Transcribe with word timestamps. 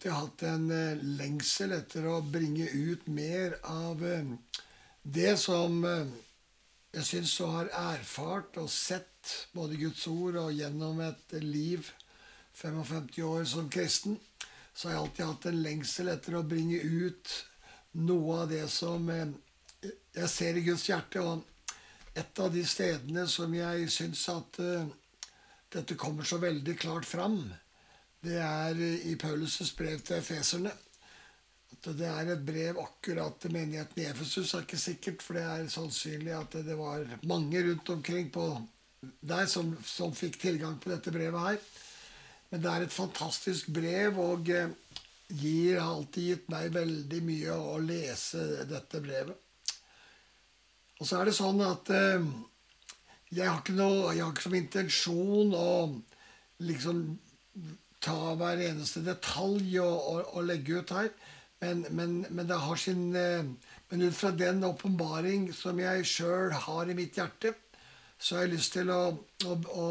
alltid 0.00 0.12
hatt 0.12 0.42
en 0.42 0.70
eh, 0.70 1.02
lengsel 1.02 1.72
etter 1.76 2.06
å 2.08 2.22
bringe 2.24 2.64
ut 2.72 3.06
mer 3.12 3.58
av 3.68 4.00
eh, 4.00 4.30
det 5.02 5.34
som 5.36 5.84
eh, 5.84 6.08
jeg 6.94 7.04
syns 7.04 7.34
å 7.44 7.48
har 7.52 7.68
erfart 7.68 8.56
og 8.62 8.70
sett 8.72 9.50
både 9.52 9.76
Guds 9.76 10.06
ord 10.08 10.38
og 10.40 10.56
gjennom 10.56 11.02
et 11.04 11.36
liv 11.44 11.90
55 12.56 13.12
år 13.28 13.44
som 13.44 13.68
kristen, 13.68 14.16
så 14.72 14.88
har 14.88 14.94
jeg 14.94 15.02
alltid 15.02 15.26
hatt 15.26 15.48
en 15.52 15.62
lengsel 15.68 16.08
etter 16.08 16.38
å 16.38 16.46
bringe 16.48 16.80
ut 16.80 17.36
noe 18.00 18.40
av 18.40 18.48
det 18.48 18.64
som 18.72 19.04
jeg 19.12 20.28
ser 20.32 20.56
i 20.56 20.64
Guds 20.64 20.88
hjerte. 20.88 21.20
Og 21.20 21.44
et 22.16 22.40
av 22.40 22.48
de 22.54 22.64
stedene 22.64 23.28
som 23.28 23.52
jeg 23.52 23.92
syns 23.92 24.24
at 24.32 24.60
dette 25.76 26.00
kommer 26.00 26.24
så 26.24 26.40
veldig 26.40 26.78
klart 26.80 27.04
fram, 27.04 27.42
det 28.24 28.36
er 28.36 28.80
i 29.08 29.16
Paulus' 29.16 29.74
brev 29.76 30.00
til 30.04 30.18
efeserne. 30.20 30.72
At 31.70 31.86
det 31.96 32.08
er 32.08 32.32
et 32.34 32.42
brev 32.44 32.80
akkurat 32.82 33.38
til 33.40 33.54
menigheten 33.54 34.02
i 34.02 34.08
Efesus, 34.10 34.52
er 34.54 34.66
ikke 34.66 34.78
sikkert, 34.80 35.22
for 35.22 35.38
det 35.38 35.44
er 35.46 35.68
sannsynlig 35.72 36.34
at 36.36 36.58
det 36.66 36.76
var 36.76 37.06
mange 37.24 37.62
rundt 37.64 37.88
omkring 37.94 38.28
på 38.32 38.50
der 39.24 39.46
som, 39.48 39.72
som 39.86 40.12
fikk 40.12 40.36
tilgang 40.42 40.76
på 40.80 40.90
dette 40.92 41.12
brevet 41.14 41.40
her. 41.40 41.62
Men 42.50 42.62
det 42.62 42.70
er 42.70 42.84
et 42.84 42.92
fantastisk 42.92 43.70
brev, 43.72 44.18
og 44.20 44.50
eh, 44.52 44.74
gir, 45.30 45.78
har 45.78 45.94
alltid 45.94 46.28
gitt 46.28 46.52
meg 46.52 46.74
veldig 46.74 47.22
mye 47.24 47.56
å 47.56 47.78
lese 47.80 48.66
dette 48.68 49.00
brevet. 49.00 49.38
Og 51.00 51.08
så 51.08 51.20
er 51.20 51.30
det 51.30 51.36
sånn 51.38 51.62
at 51.64 51.92
eh, 51.96 52.28
jeg 53.30 53.46
har 53.46 53.76
noe 53.78 54.10
Jeg 54.10 54.24
har 54.24 54.32
ikke 54.34 54.42
som 54.48 54.56
intensjon 54.58 55.52
å 55.54 55.70
liksom 56.66 57.04
ta 58.00 58.34
hver 58.38 58.62
eneste 58.64 59.02
detalj 59.04 59.78
og, 59.82 59.96
og, 60.12 60.36
og 60.36 60.46
legge 60.48 60.80
ut 60.80 60.94
her. 60.96 61.10
Men, 61.60 61.84
men, 61.90 62.14
men, 62.30 62.46
det 62.48 62.56
har 62.56 62.76
sin 62.80 63.16
eh, 63.16 63.44
Men 63.90 64.02
ut 64.02 64.14
fra 64.16 64.30
den 64.30 64.64
åpenbaring 64.64 65.50
som 65.52 65.80
jeg 65.80 66.06
sjøl 66.06 66.54
har 66.54 66.88
i 66.88 66.94
mitt 66.94 67.18
hjerte, 67.18 67.50
så 68.18 68.36
har 68.36 68.44
jeg 68.44 68.52
lyst 68.52 68.72
til 68.76 68.92
å, 68.94 69.00
å, 69.44 69.56
å 69.82 69.88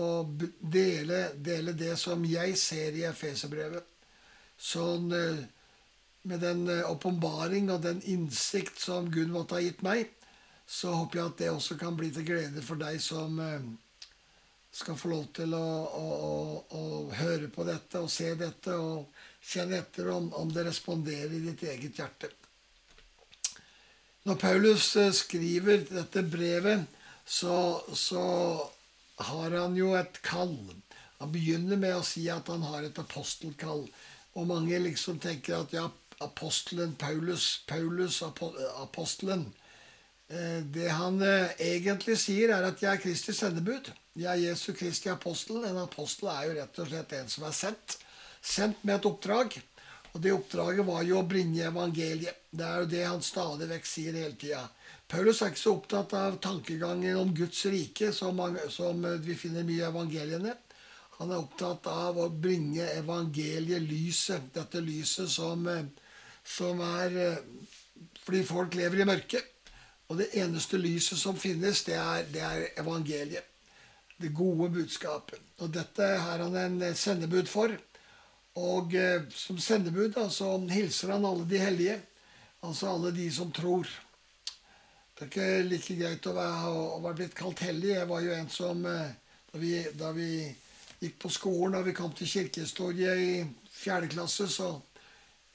dele, 0.61 1.19
dele, 1.35 1.73
det 1.75 1.97
som 1.99 2.23
jeg 2.25 2.55
ser 2.57 2.95
i 2.95 3.03
Efeserbrevet. 3.09 3.83
Sånn 4.55 5.11
eh, 5.11 5.41
med 6.31 6.41
den 6.45 6.63
eh, 6.71 6.87
åpenbaring 6.87 7.67
og 7.73 7.83
den 7.83 7.99
innsikt 8.07 8.79
som 8.79 9.11
Gud 9.11 9.33
måtte 9.35 9.59
ha 9.59 9.65
gitt 9.65 9.83
meg, 9.83 10.07
så 10.63 10.95
håper 10.95 11.19
jeg 11.19 11.33
at 11.33 11.43
det 11.43 11.51
også 11.51 11.77
kan 11.81 11.99
bli 11.99 12.13
til 12.15 12.27
glede 12.29 12.63
for 12.63 12.79
deg 12.79 13.01
som 13.03 13.35
skal 14.71 14.97
få 14.97 15.09
lov 15.11 15.25
til 15.35 15.53
å, 15.57 15.65
å, 15.97 16.05
å, 16.29 16.33
å, 16.77 16.81
høre 17.17 17.49
på 17.53 17.65
dette 17.67 18.01
og 18.01 18.11
se 18.13 18.33
dette 18.37 18.75
og 18.77 19.09
kjenne 19.41 19.79
etter 19.81 20.11
om, 20.13 20.29
om, 20.37 20.51
det 20.53 20.67
responderer 20.67 21.33
i 21.33 21.41
ditt 21.47 21.63
eget 21.71 22.01
hjerte. 22.01 22.29
Når 24.27 24.37
Paulus 24.41 24.91
eh, 24.99 25.13
skriver 25.15 25.87
dette 25.89 26.23
brevet, 26.27 26.85
så, 27.25 27.81
så 27.93 28.23
har 29.29 29.55
han 29.57 29.77
jo 29.77 29.93
et 29.97 30.21
kall. 30.25 30.57
Han 31.19 31.33
begynner 31.33 31.79
med 31.79 31.97
å 31.97 32.05
si 32.05 32.27
at 32.31 32.51
han 32.51 32.63
har 32.67 32.85
et 32.85 33.01
apostelkall. 33.01 33.87
Og 34.37 34.47
mange 34.47 34.77
liksom 34.83 35.17
tenker 35.23 35.57
at 35.59 35.73
ja, 35.73 35.87
apostelen 36.21 36.93
Paulus, 36.99 37.63
Paulus 37.67 38.21
apostelen 38.23 39.47
Eh, 40.29 40.61
det 40.73 40.91
han 40.93 41.21
eh, 41.25 41.55
egentlig 41.57 42.13
sier, 42.21 42.51
er 42.53 42.67
at 42.67 42.81
jeg 42.83 42.91
er 42.91 43.01
Kristi 43.01 43.33
sendebud. 43.33 43.89
Jeg 44.17 44.29
er 44.31 44.41
Jesu 44.49 44.73
Kristi 44.73 45.09
apostel. 45.11 45.63
En 45.69 45.77
apostel 45.83 46.31
er 46.33 46.47
jo 46.47 46.55
rett 46.57 46.79
og 46.81 46.87
slett 46.89 47.17
en 47.17 47.29
som 47.29 47.45
er 47.45 47.55
sendt. 47.55 47.97
Sendt 48.41 48.81
med 48.83 48.97
et 48.97 49.09
oppdrag. 49.09 49.59
Og 50.09 50.21
det 50.23 50.33
oppdraget 50.33 50.87
var 50.87 51.03
jo 51.05 51.19
å 51.19 51.27
bringe 51.29 51.67
evangeliet. 51.67 52.47
Det 52.49 52.65
er 52.65 52.81
jo 52.81 52.89
det 52.89 53.03
han 53.05 53.21
stadig 53.21 53.67
vekk 53.69 53.85
sier 53.85 54.17
hele 54.17 54.37
tida. 54.41 54.63
Paulus 55.09 55.41
er 55.41 55.51
ikke 55.51 55.61
så 55.61 55.75
opptatt 55.75 56.15
av 56.17 56.39
tankegangen 56.41 57.19
om 57.19 57.33
Guds 57.37 57.61
rike, 57.69 58.09
som, 58.13 58.41
som 58.73 59.05
vi 59.21 59.37
finner 59.37 59.67
mye 59.67 59.83
i 59.83 59.87
evangeliene. 59.89 60.55
Han 61.19 61.33
er 61.33 61.43
opptatt 61.43 61.89
av 61.91 62.17
å 62.17 62.29
bringe 62.31 62.85
evangeliet, 62.95 63.83
lyset, 63.83 64.49
dette 64.55 64.81
lyset 64.81 65.29
som, 65.29 65.65
som 66.47 66.81
er 66.85 67.17
fordi 68.23 68.43
folk 68.47 68.77
lever 68.77 69.03
i 69.03 69.09
mørket. 69.09 69.55
Og 70.09 70.17
det 70.21 70.31
eneste 70.41 70.79
lyset 70.81 71.19
som 71.21 71.37
finnes, 71.37 71.83
det 71.85 71.97
er, 71.97 72.25
det 72.33 72.45
er 72.45 72.67
evangeliet. 72.81 73.48
Det 74.19 74.33
gode 74.35 74.67
budskapet. 74.73 75.39
Og 75.63 75.71
dette 75.71 76.03
har 76.03 76.43
han 76.43 76.55
en 76.59 76.81
sendebud 76.95 77.47
for. 77.47 77.71
Og 78.59 78.95
eh, 78.97 79.23
som 79.31 79.59
sendebud 79.61 80.11
da, 80.15 80.27
så 80.29 80.57
hilser 80.71 81.15
han 81.15 81.27
alle 81.27 81.47
de 81.47 81.61
hellige. 81.61 81.95
Altså 82.67 82.91
alle 82.91 83.13
de 83.15 83.29
som 83.31 83.51
tror. 83.55 83.87
Det 85.15 85.25
er 85.25 85.29
ikke 85.29 85.47
like 85.67 85.95
greit 85.99 86.27
å 86.27 86.35
være, 86.35 86.73
å 86.95 86.99
være 87.03 87.19
blitt 87.21 87.37
kalt 87.37 87.63
hellig. 87.63 87.93
Jeg 87.95 88.09
var 88.09 88.25
jo 88.25 88.35
en 88.35 88.51
som 88.51 88.85
eh, 88.87 89.15
da 89.51 89.61
vi, 89.61 89.73
da 89.95 90.11
vi 90.15 90.29
gikk 90.99 91.17
på 91.23 91.31
skolen, 91.31 91.77
da 91.77 91.83
vi 91.83 91.95
kom 91.95 92.11
til 92.15 92.27
kirkehistorie 92.27 93.15
i 93.23 93.33
fjerde 93.71 94.11
klasse, 94.11 94.47
så 94.51 94.73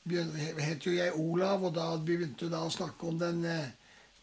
het 0.05 0.85
jo 0.85 0.93
jeg 0.93 1.17
Olav, 1.17 1.65
og 1.65 1.75
da 1.77 1.91
begynte 1.97 2.47
vi 2.47 2.53
da 2.53 2.65
å 2.65 2.73
snakke 2.73 3.09
om 3.09 3.21
den 3.21 3.45
eh, 3.49 3.73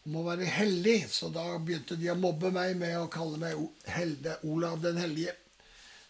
om 0.06 0.18
å 0.18 0.24
være 0.26 0.48
hellig. 0.50 1.04
Så 1.10 1.30
da 1.34 1.44
begynte 1.58 1.98
de 1.98 2.10
å 2.12 2.18
mobbe 2.18 2.52
meg 2.54 2.76
med 2.80 2.96
å 2.98 3.10
kalle 3.12 3.40
meg 3.40 3.60
Helde, 3.92 4.38
Olav 4.48 4.82
den 4.82 5.00
hellige. 5.00 5.36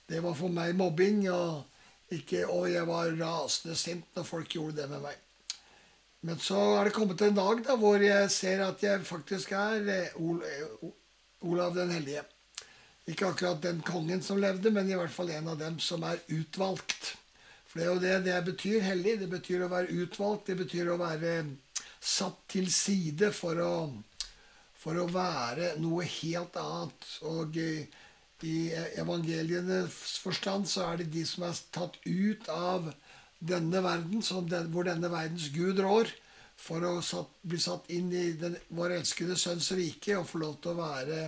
Det 0.08 0.20
var 0.20 0.36
for 0.36 0.52
meg 0.52 0.74
mobbing, 0.76 1.26
og, 1.32 1.62
ikke, 2.12 2.44
og 2.50 2.68
jeg 2.72 2.84
var 2.88 3.12
rasende 3.20 3.76
sint 3.78 4.16
når 4.16 4.26
folk 4.28 4.56
gjorde 4.56 4.82
det 4.82 4.88
med 4.90 5.06
meg. 5.06 5.20
Men 6.22 6.38
så 6.38 6.58
er 6.78 6.86
det 6.86 6.94
kommet 6.94 7.22
en 7.24 7.34
dag 7.38 7.62
da, 7.66 7.76
hvor 7.80 8.02
jeg 8.02 8.28
ser 8.30 8.62
at 8.62 8.82
jeg 8.84 9.02
faktisk 9.06 9.54
er 9.58 9.88
eh, 9.90 10.12
eh, 10.14 10.92
Olav 11.42 11.74
den 11.74 11.90
hellige. 11.90 12.22
Ikke 13.10 13.32
akkurat 13.32 13.62
den 13.64 13.80
kongen 13.82 14.22
som 14.22 14.38
levde, 14.38 14.70
men 14.70 14.90
i 14.90 14.94
hvert 14.94 15.10
fall 15.10 15.32
en 15.34 15.50
av 15.50 15.58
dem 15.58 15.80
som 15.82 16.04
er 16.06 16.20
utvalgt. 16.30 17.16
For 17.66 17.80
det 17.80 17.86
er 17.86 17.90
jo 17.90 18.02
det 18.04 18.18
det 18.28 18.36
betyr 18.46 18.84
hellig. 18.86 19.16
Det 19.24 19.30
betyr 19.32 19.64
å 19.64 19.72
være 19.72 19.96
utvalgt. 20.04 20.46
Det 20.46 20.60
betyr 20.60 20.92
å 20.92 21.00
være 21.00 21.32
satt 22.02 22.40
til 22.50 22.66
side 22.72 23.30
for 23.34 23.58
å, 23.62 23.74
for 24.82 24.98
å 24.98 25.06
være 25.12 25.76
noe 25.82 26.06
helt 26.18 26.56
annet. 26.58 27.10
Og 27.30 27.58
i, 27.62 27.76
evangelienes 28.98 30.18
forstand 30.24 30.66
så 30.66 30.88
er 30.88 31.02
det 31.02 31.12
de 31.14 31.22
som 31.28 31.46
er 31.46 31.60
tatt 31.74 32.00
ut 32.02 32.48
av 32.50 32.90
denne 33.38 33.82
verden, 33.82 34.22
den, 34.50 34.68
hvor 34.74 34.86
denne 34.86 35.10
verdens 35.12 35.46
Gud 35.54 35.78
rår, 35.82 36.10
for 36.58 36.84
å 36.86 36.96
satt, 37.02 37.30
bli 37.42 37.58
satt 37.58 37.88
inn 37.94 38.10
i 38.14 38.32
den, 38.38 38.58
vår 38.74 38.98
elskede 38.98 39.38
Sønns 39.38 39.72
rike 39.74 40.18
og 40.18 40.28
få 40.30 40.42
lov 40.42 40.58
til 40.62 40.74
å 40.74 40.82
være 40.82 41.22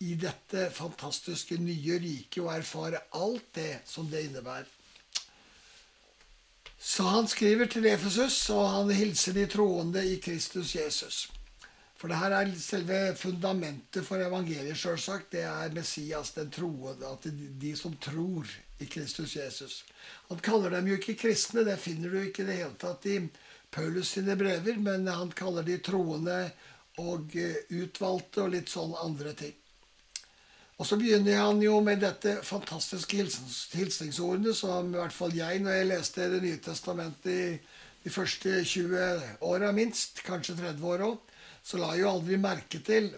i 0.00 0.14
dette 0.16 0.68
fantastiske 0.72 1.58
nye 1.60 1.98
riket 2.00 2.40
og 2.44 2.52
erfare 2.54 3.02
alt 3.20 3.50
det 3.56 3.82
som 3.88 4.08
det 4.08 4.22
innebærer. 4.28 4.68
Så 6.82 7.02
han 7.02 7.28
skriver 7.28 7.68
til 7.68 7.86
Efesus, 7.86 8.38
og 8.50 8.64
han 8.72 8.90
hilser 8.96 9.36
de 9.36 9.44
troende 9.52 10.00
i 10.08 10.16
Kristus 10.16 10.72
Jesus. 10.74 11.26
For 12.00 12.08
det 12.08 12.16
her 12.16 12.32
er 12.32 12.52
selve 12.56 12.98
fundamentet 13.20 14.06
for 14.06 14.22
evangeliet, 14.24 14.78
sjølsagt. 14.80 15.28
Det 15.34 15.42
er 15.44 15.74
Messias, 15.76 16.32
den 16.32 16.48
troende, 16.50 17.10
at 17.12 17.28
de 17.60 17.74
som 17.76 17.92
tror 18.00 18.48
i 18.80 18.88
Kristus 18.88 19.36
Jesus. 19.36 19.82
Han 20.30 20.40
kaller 20.40 20.72
dem 20.72 20.88
jo 20.88 20.96
ikke 20.96 21.18
kristne, 21.20 21.66
det 21.68 21.76
finner 21.84 22.08
du 22.08 22.22
ikke 22.22 22.46
i 22.46 22.48
det 22.48 22.56
hele 22.62 22.78
tatt 22.80 23.04
i 23.12 23.18
Paulus 23.70 24.14
sine 24.16 24.38
brever, 24.40 24.80
men 24.80 25.04
han 25.12 25.36
kaller 25.36 25.68
de 25.68 25.76
troende 25.84 26.38
og 27.04 27.36
eh, 27.36 27.60
utvalgte 27.76 28.46
og 28.46 28.54
litt 28.56 28.72
sånn 28.72 28.96
andre 29.04 29.36
ting. 29.36 29.59
Og 30.80 30.88
så 30.88 30.96
begynner 30.96 31.42
han 31.42 31.60
jo 31.60 31.76
med 31.84 32.00
dette 32.00 32.38
fantastiske 32.46 33.18
hilsningsordene 33.76 34.54
som 34.56 34.94
i 34.94 34.96
hvert 34.96 35.12
fall 35.12 35.34
jeg, 35.36 35.60
når 35.60 35.76
jeg 35.76 35.88
leste 35.90 36.28
Det 36.32 36.40
nye 36.40 36.60
testamentet 36.64 37.34
i 37.34 37.58
de 38.00 38.12
første 38.12 38.62
20 38.64 39.42
åra 39.44 39.74
minst, 39.76 40.22
kanskje 40.24 40.56
30 40.56 40.86
år 40.88 41.04
òg, 41.04 41.18
så 41.60 41.76
la 41.76 41.92
jeg 41.92 42.06
jo 42.06 42.14
aldri 42.14 42.40
merke 42.40 42.80
til 42.80 43.10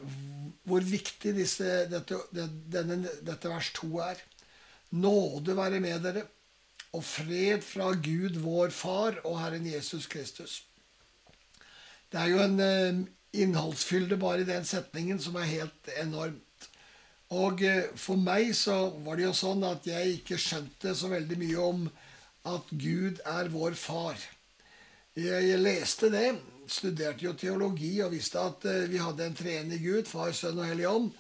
hvor 0.67 0.83
viktig 0.83 1.37
disse, 1.37 1.87
dette, 1.91 2.19
denne, 2.35 2.99
dette 3.23 3.51
vers 3.51 3.71
2 3.79 3.91
er. 4.11 4.19
Nåde 4.99 5.55
være 5.57 5.79
med 5.83 6.03
dere, 6.03 6.27
og 6.93 7.05
fred 7.07 7.63
fra 7.65 7.93
Gud 7.95 8.43
vår 8.43 8.75
Far 8.75 9.23
og 9.23 9.39
Herren 9.41 9.67
Jesus 9.71 10.11
Kristus. 10.11 10.65
Det 12.13 12.21
er 12.21 12.29
jo 12.35 12.43
en 12.43 12.59
eh, 12.61 13.05
innholdsfylde 13.33 14.19
bare 14.21 14.43
i 14.43 14.49
den 14.51 14.67
setningen 14.69 15.23
som 15.23 15.39
er 15.41 15.49
helt 15.49 15.95
enorm. 16.03 16.43
Og 17.33 17.63
eh, 17.65 17.89
for 17.97 18.21
meg 18.21 18.53
så 18.57 18.77
var 19.05 19.17
det 19.17 19.29
jo 19.29 19.35
sånn 19.37 19.65
at 19.65 19.87
jeg 19.89 20.19
ikke 20.19 20.41
skjønte 20.41 20.95
så 20.99 21.09
veldig 21.13 21.39
mye 21.41 21.67
om 21.67 21.85
at 22.53 22.73
Gud 22.75 23.23
er 23.29 23.49
vår 23.53 23.77
far. 23.79 24.19
Jeg 25.17 25.61
leste 25.61 26.09
det, 26.13 26.33
studerte 26.73 27.27
jo 27.27 27.35
teologi 27.37 27.99
og 28.05 28.15
visste 28.15 28.41
at 28.41 28.65
eh, 28.69 28.89
vi 28.91 29.01
hadde 29.01 29.27
en 29.27 29.37
treenig 29.37 29.83
Gud, 29.85 30.09
Far, 30.09 30.33
Sønn 30.37 30.61
og 30.61 30.69
Hellig 30.69 30.89
Ånd. 30.89 31.13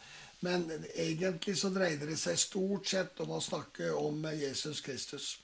Men 0.42 0.66
egentlig 0.98 1.54
så 1.60 1.70
dreide 1.70 2.08
det 2.08 2.18
seg 2.18 2.40
stort 2.40 2.88
sett 2.90 3.20
om 3.22 3.36
å 3.36 3.42
snakke 3.42 3.92
om 3.94 4.24
Jesus 4.34 4.82
Kristus. 4.82 5.36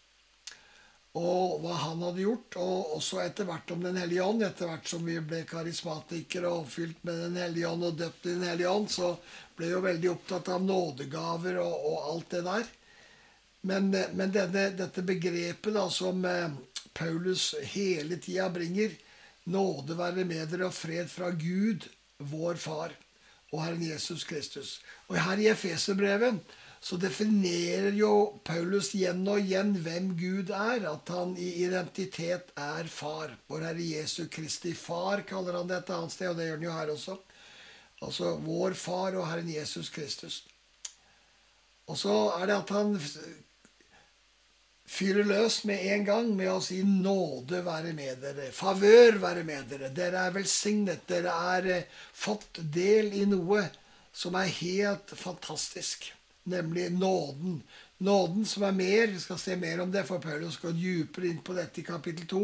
og 1.18 1.62
hva 1.62 1.74
han 1.74 2.02
hadde 2.04 2.22
gjort, 2.22 2.56
og 2.62 2.96
også 2.98 3.20
etter 3.22 3.46
hvert 3.48 3.70
om 3.74 3.80
Den 3.82 3.96
hellige 3.96 4.22
ånd. 4.22 4.42
Etter 4.42 4.68
hvert 4.68 4.86
som 4.86 5.06
vi 5.06 5.16
ble 5.18 5.44
karismatikere 5.48 6.50
og 6.50 6.68
fylt 6.70 7.00
med 7.02 7.22
Den 7.24 7.38
hellige 7.42 7.68
ånd 7.68 7.84
og 7.84 7.96
døpt 7.98 8.26
i 8.26 8.34
Den 8.34 8.44
hellige 8.46 8.70
ånd, 8.70 8.90
så 8.90 9.16
ble 9.58 9.72
jo 9.72 9.82
veldig 9.84 10.10
opptatt 10.12 10.50
av 10.55 10.62
nådegaver 10.64 11.58
og, 11.62 11.75
og 11.90 12.10
alt 12.12 12.31
det 12.37 12.43
der. 12.46 12.69
Men, 13.69 13.90
men 13.90 14.32
denne, 14.32 14.69
dette 14.78 15.02
begrepet 15.02 15.75
da, 15.75 15.88
som 15.90 16.22
eh, 16.25 16.55
Paulus 16.94 17.50
hele 17.75 18.20
tida 18.22 18.46
bringer, 18.55 18.94
nåde 19.50 19.96
være 19.99 20.26
med 20.28 20.52
dere 20.52 20.69
og 20.69 20.76
fred 20.76 21.10
fra 21.10 21.32
Gud, 21.34 21.88
vår 22.19 22.58
Far, 22.62 22.94
og 23.50 23.62
Herren 23.64 23.82
Jesus 23.82 24.25
Kristus. 24.28 24.78
Og 25.08 25.19
her 25.19 25.40
i 25.40 25.50
Efeserbrevet 25.50 26.40
så 26.81 26.96
definerer 27.00 27.96
jo 27.99 28.40
Paulus 28.46 28.93
igjen 28.94 29.25
og 29.26 29.40
igjen 29.43 29.72
hvem 29.82 30.12
Gud 30.19 30.52
er. 30.54 30.84
At 30.93 31.11
han 31.11 31.34
i 31.40 31.49
identitet 31.64 32.52
er 32.54 32.90
far. 32.93 33.34
Vår 33.50 33.66
Herre 33.66 33.87
Jesu 33.87 34.28
Kristi 34.31 34.75
far, 34.78 35.25
kaller 35.26 35.58
han 35.58 35.70
det 35.70 35.81
et 35.81 35.90
annet 35.96 36.14
sted, 36.14 36.31
og 36.31 36.38
det 36.38 36.46
gjør 36.46 36.61
han 36.61 36.69
jo 36.69 36.76
her 36.76 36.93
også. 36.94 37.19
Altså 38.04 38.36
vår 38.44 38.76
far 38.78 39.16
og 39.18 39.26
Herren 39.28 39.50
Jesus 39.50 39.90
Kristus. 39.90 40.42
Og 41.88 41.98
så 41.98 42.14
er 42.38 42.46
det 42.46 42.58
at 42.58 42.72
han 42.76 42.94
fyrer 44.88 45.26
løs 45.28 45.62
med 45.68 45.84
en 45.92 46.04
gang 46.04 46.28
med 46.36 46.50
å 46.52 46.60
si 46.64 46.82
'nåde 46.82 47.64
være 47.64 47.92
med 47.92 48.22
dere', 48.22 48.52
'favør 48.52 49.18
være 49.18 49.44
med 49.44 49.72
dere'. 49.72 49.94
Dere 49.94 50.26
er 50.26 50.36
velsignet. 50.36 51.08
Dere 51.08 51.32
er 51.56 51.66
eh, 51.78 51.88
fått 52.12 52.60
del 52.60 53.12
i 53.12 53.24
noe 53.24 53.68
som 54.12 54.34
er 54.34 54.46
helt 54.60 55.10
fantastisk 55.16 56.12
nemlig 56.48 56.92
nåden. 56.92 57.62
Nåden 57.98 58.46
som 58.46 58.62
er 58.62 58.72
mer. 58.72 59.06
Vi 59.06 59.20
skal 59.20 59.38
se 59.38 59.56
mer 59.56 59.80
om 59.80 59.92
det, 59.92 60.04
for 60.06 60.18
Paulus 60.18 60.56
går 60.56 60.72
dypere 60.72 61.28
inn 61.28 61.42
på 61.44 61.56
dette 61.56 61.80
i 61.80 61.86
kapittel 61.86 62.26
2, 62.26 62.42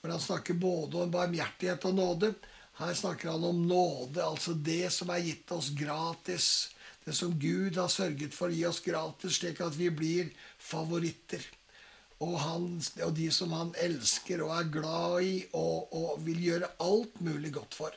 hvor 0.00 0.10
han 0.10 0.20
snakker 0.20 0.58
både 0.60 1.02
om 1.04 1.10
barmhjertighet 1.10 1.84
og 1.84 1.94
nåde. 1.94 2.32
Her 2.76 2.94
snakker 2.94 3.30
han 3.32 3.44
om 3.44 3.62
nåde, 3.68 4.20
altså 4.24 4.52
det 4.52 4.92
som 4.92 5.10
er 5.12 5.24
gitt 5.24 5.52
oss 5.52 5.70
gratis. 5.76 6.48
Det 7.06 7.14
som 7.14 7.32
Gud 7.38 7.78
har 7.78 7.88
sørget 7.88 8.34
for 8.34 8.50
å 8.50 8.56
gi 8.56 8.64
oss 8.68 8.82
gratis, 8.84 9.38
slik 9.38 9.62
at 9.64 9.76
vi 9.78 9.88
blir 9.94 10.32
favoritter. 10.58 11.44
Og, 12.18 12.34
han, 12.40 12.68
og 13.04 13.12
de 13.16 13.28
som 13.32 13.52
han 13.52 13.74
elsker 13.80 14.42
og 14.44 14.54
er 14.56 14.70
glad 14.72 15.16
i 15.24 15.34
og, 15.52 15.92
og 15.92 16.22
vil 16.24 16.40
gjøre 16.48 16.72
alt 16.84 17.20
mulig 17.24 17.52
godt 17.56 17.76
for. 17.76 17.96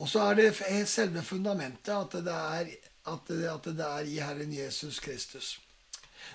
Og 0.00 0.08
så 0.08 0.30
er 0.30 0.38
det 0.38 0.86
selve 0.88 1.22
fundamentet 1.26 1.92
at 1.92 2.14
det 2.24 2.36
er 2.36 2.70
at 3.10 3.28
det, 3.28 3.48
at 3.48 3.64
det 3.64 3.86
er 3.86 4.08
i 4.08 4.18
Herren 4.20 4.52
Jesus 4.52 5.00
Kristus. 5.00 5.60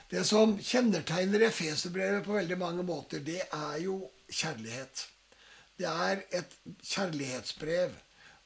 Det 0.09 0.23
som 0.25 0.57
kjennetegner 0.59 1.47
Efeserbrevet 1.47 2.25
på 2.25 2.33
veldig 2.33 2.57
mange 2.57 2.83
måter, 2.83 3.19
det 3.19 3.41
er 3.53 3.77
jo 3.83 3.99
kjærlighet. 4.29 5.05
Det 5.77 5.87
er 5.87 6.21
et 6.31 6.57
kjærlighetsbrev 6.83 7.95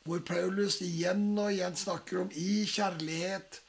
hvor 0.07 0.21
Paulus 0.25 0.79
igjen 0.81 1.37
og 1.37 1.51
igjen 1.53 1.75
snakker 1.77 2.23
om 2.23 2.31
i 2.33 2.63
kjærlighet, 2.65 3.59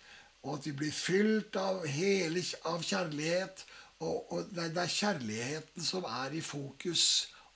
og 0.43 0.55
at 0.57 0.69
vi 0.71 0.73
blir 0.79 0.95
fylt 0.95 1.57
av, 1.61 1.83
hele, 1.85 2.41
av 2.71 2.81
kjærlighet. 2.87 3.65
Og, 4.01 4.33
og 4.33 4.55
det, 4.57 4.71
er 4.73 4.95
kjærligheten 4.95 5.85
som 5.85 6.07
er 6.09 6.39
i 6.39 6.41
fokus, 6.41 7.03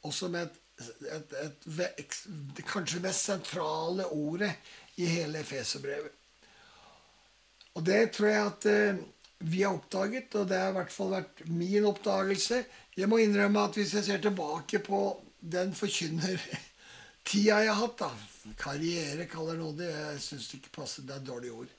og 0.05 0.13
som 0.13 0.37
et, 0.37 0.59
et, 1.09 1.33
et, 1.47 1.65
et 2.03 2.61
kanskje 2.69 3.01
mest 3.01 3.31
sentrale 3.31 4.05
ordet 4.13 4.53
i 5.01 5.09
hele 5.09 5.41
Efeserbrevet. 5.41 6.13
Og 7.75 7.87
det 7.87 8.03
tror 8.15 8.29
jeg 8.29 8.47
at 8.47 8.67
eh, 8.71 9.01
vi 9.49 9.63
har 9.65 9.75
oppdaget, 9.75 10.35
og 10.37 10.49
det 10.49 10.61
har 10.61 10.75
i 10.75 10.77
hvert 10.77 10.93
fall 10.93 11.15
vært 11.17 11.41
min 11.49 11.89
oppdagelse. 11.89 12.61
Jeg 12.97 13.09
må 13.11 13.19
innrømme 13.23 13.65
at 13.65 13.81
hvis 13.81 13.97
jeg 13.97 14.07
ser 14.07 14.21
tilbake 14.23 14.79
på 14.85 15.01
den 15.53 15.75
forkynner 15.77 16.41
tida 17.29 17.61
jeg 17.65 17.73
har 17.73 17.81
hatt, 17.81 18.01
da 18.01 18.55
Karriere 18.61 19.27
kaller 19.31 19.59
noen 19.61 19.79
det. 19.79 19.91
Jeg 19.91 20.23
syns 20.25 20.49
det 20.51 20.61
ikke 20.61 20.75
passer. 20.81 21.05
Det 21.07 21.15
er 21.15 21.23
et 21.23 21.29
dårlig 21.29 21.53
ord. 21.55 21.71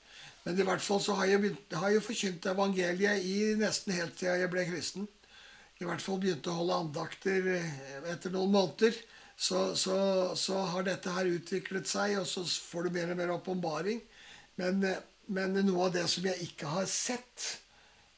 Men 0.44 0.58
i 0.58 0.66
hvert 0.66 0.82
fall 0.82 1.02
så 1.02 1.14
har 1.18 1.28
jeg, 1.30 1.42
begynt, 1.42 1.76
har 1.78 1.92
jeg 1.94 2.06
forkynt 2.06 2.48
evangeliet 2.50 3.26
i 3.26 3.36
nesten 3.58 3.94
helt 3.94 4.16
til 4.18 4.30
jeg 4.30 4.50
ble 4.50 4.64
kristen. 4.68 5.06
I 5.78 5.86
hvert 5.86 6.02
fall 6.02 6.18
begynte 6.22 6.50
å 6.50 6.60
holde 6.60 6.80
andakter 6.86 7.50
eh, 7.56 7.74
etter 8.12 8.32
noen 8.34 8.54
måneder. 8.54 8.96
Så, 9.36 9.74
så, 9.76 9.96
så 10.38 10.62
har 10.72 10.86
dette 10.86 11.12
her 11.12 11.28
utviklet 11.28 11.90
seg, 11.90 12.16
og 12.22 12.26
så 12.30 12.46
får 12.46 12.86
du 12.86 12.96
mer 12.96 13.12
og 13.12 13.20
mer 13.20 13.34
åpenbaring. 13.34 14.00
Men 14.56 14.80
men 15.26 15.58
noe 15.66 15.88
av 15.88 15.94
det 15.96 16.04
som 16.10 16.26
jeg 16.26 16.38
ikke 16.44 16.70
har 16.70 16.86
sett, 16.90 17.46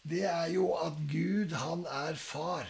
det 0.08 0.26
er 0.28 0.50
jo 0.52 0.74
at 0.76 0.96
Gud, 1.08 1.54
han 1.56 1.86
er 1.88 2.18
far, 2.20 2.68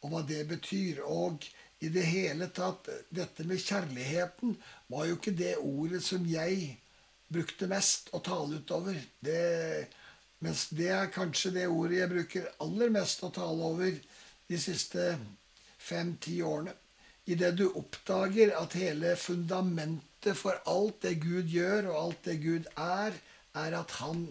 og 0.00 0.12
hva 0.12 0.20
det 0.28 0.42
betyr. 0.50 1.00
Og 1.04 1.44
i 1.80 1.88
det 1.88 2.04
hele 2.04 2.50
tatt, 2.52 2.88
dette 3.08 3.44
med 3.48 3.60
kjærligheten 3.62 4.56
var 4.92 5.06
jo 5.08 5.16
ikke 5.16 5.32
det 5.36 5.54
ordet 5.56 6.02
som 6.04 6.26
jeg 6.28 6.74
brukte 7.32 7.68
mest 7.70 8.10
å 8.12 8.20
tale 8.24 8.60
utover. 8.60 8.98
Det, 9.24 9.86
mens 10.44 10.66
det 10.76 10.90
er 10.92 11.12
kanskje 11.14 11.54
det 11.56 11.68
ordet 11.70 12.02
jeg 12.02 12.12
bruker 12.12 12.50
aller 12.60 12.92
mest 12.92 13.24
å 13.24 13.32
tale 13.32 13.70
over 13.72 13.96
de 14.50 14.60
siste 14.60 15.14
fem-ti 15.80 16.40
årene. 16.44 16.74
Idet 17.30 17.54
du 17.56 17.66
oppdager 17.68 18.52
at 18.58 18.76
hele 18.76 19.14
fundamentet 19.16 20.36
for 20.36 20.60
alt 20.68 21.00
det 21.04 21.16
Gud 21.22 21.48
gjør, 21.48 21.92
og 21.92 21.98
alt 22.04 22.24
det 22.26 22.40
Gud 22.42 22.68
er, 22.76 23.16
er 23.56 23.76
at 23.78 23.96
han 24.02 24.26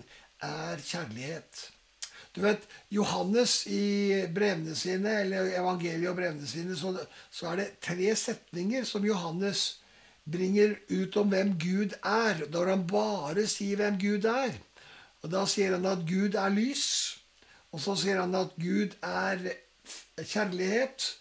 er 0.45 0.81
kjærlighet. 0.83 1.65
Du 2.39 2.45
vet, 2.45 2.61
Johannes 2.87 3.65
i 3.67 4.23
brevene 4.31 4.71
sine, 4.79 5.11
eller 5.25 5.49
evangeliet 5.59 6.07
og 6.07 6.15
brevene 6.21 6.47
sine, 6.47 6.77
så, 6.79 6.93
så, 7.27 7.49
er 7.49 7.59
det 7.59 7.65
tre 7.83 8.13
setninger 8.15 8.85
som 8.87 9.03
Johannes 9.03 9.63
bringer 10.23 10.77
ut 10.87 11.17
om 11.19 11.33
hvem 11.33 11.51
Gud 11.59 11.97
er, 11.99 12.45
når 12.53 12.71
han 12.71 12.85
bare 12.87 13.43
sier 13.51 13.81
hvem 13.81 13.99
Gud 13.99 14.29
er. 14.31 14.55
Og 15.19 15.33
Da 15.33 15.43
sier 15.51 15.75
han 15.75 15.89
at 15.89 16.07
Gud 16.07 16.39
er 16.39 16.55
lys, 16.55 16.87
og 17.75 17.83
så 17.83 17.97
sier 17.99 18.21
han 18.21 18.39
at 18.39 18.55
Gud 18.55 18.95
er 19.03 19.43
kjærlighet, 20.23 21.11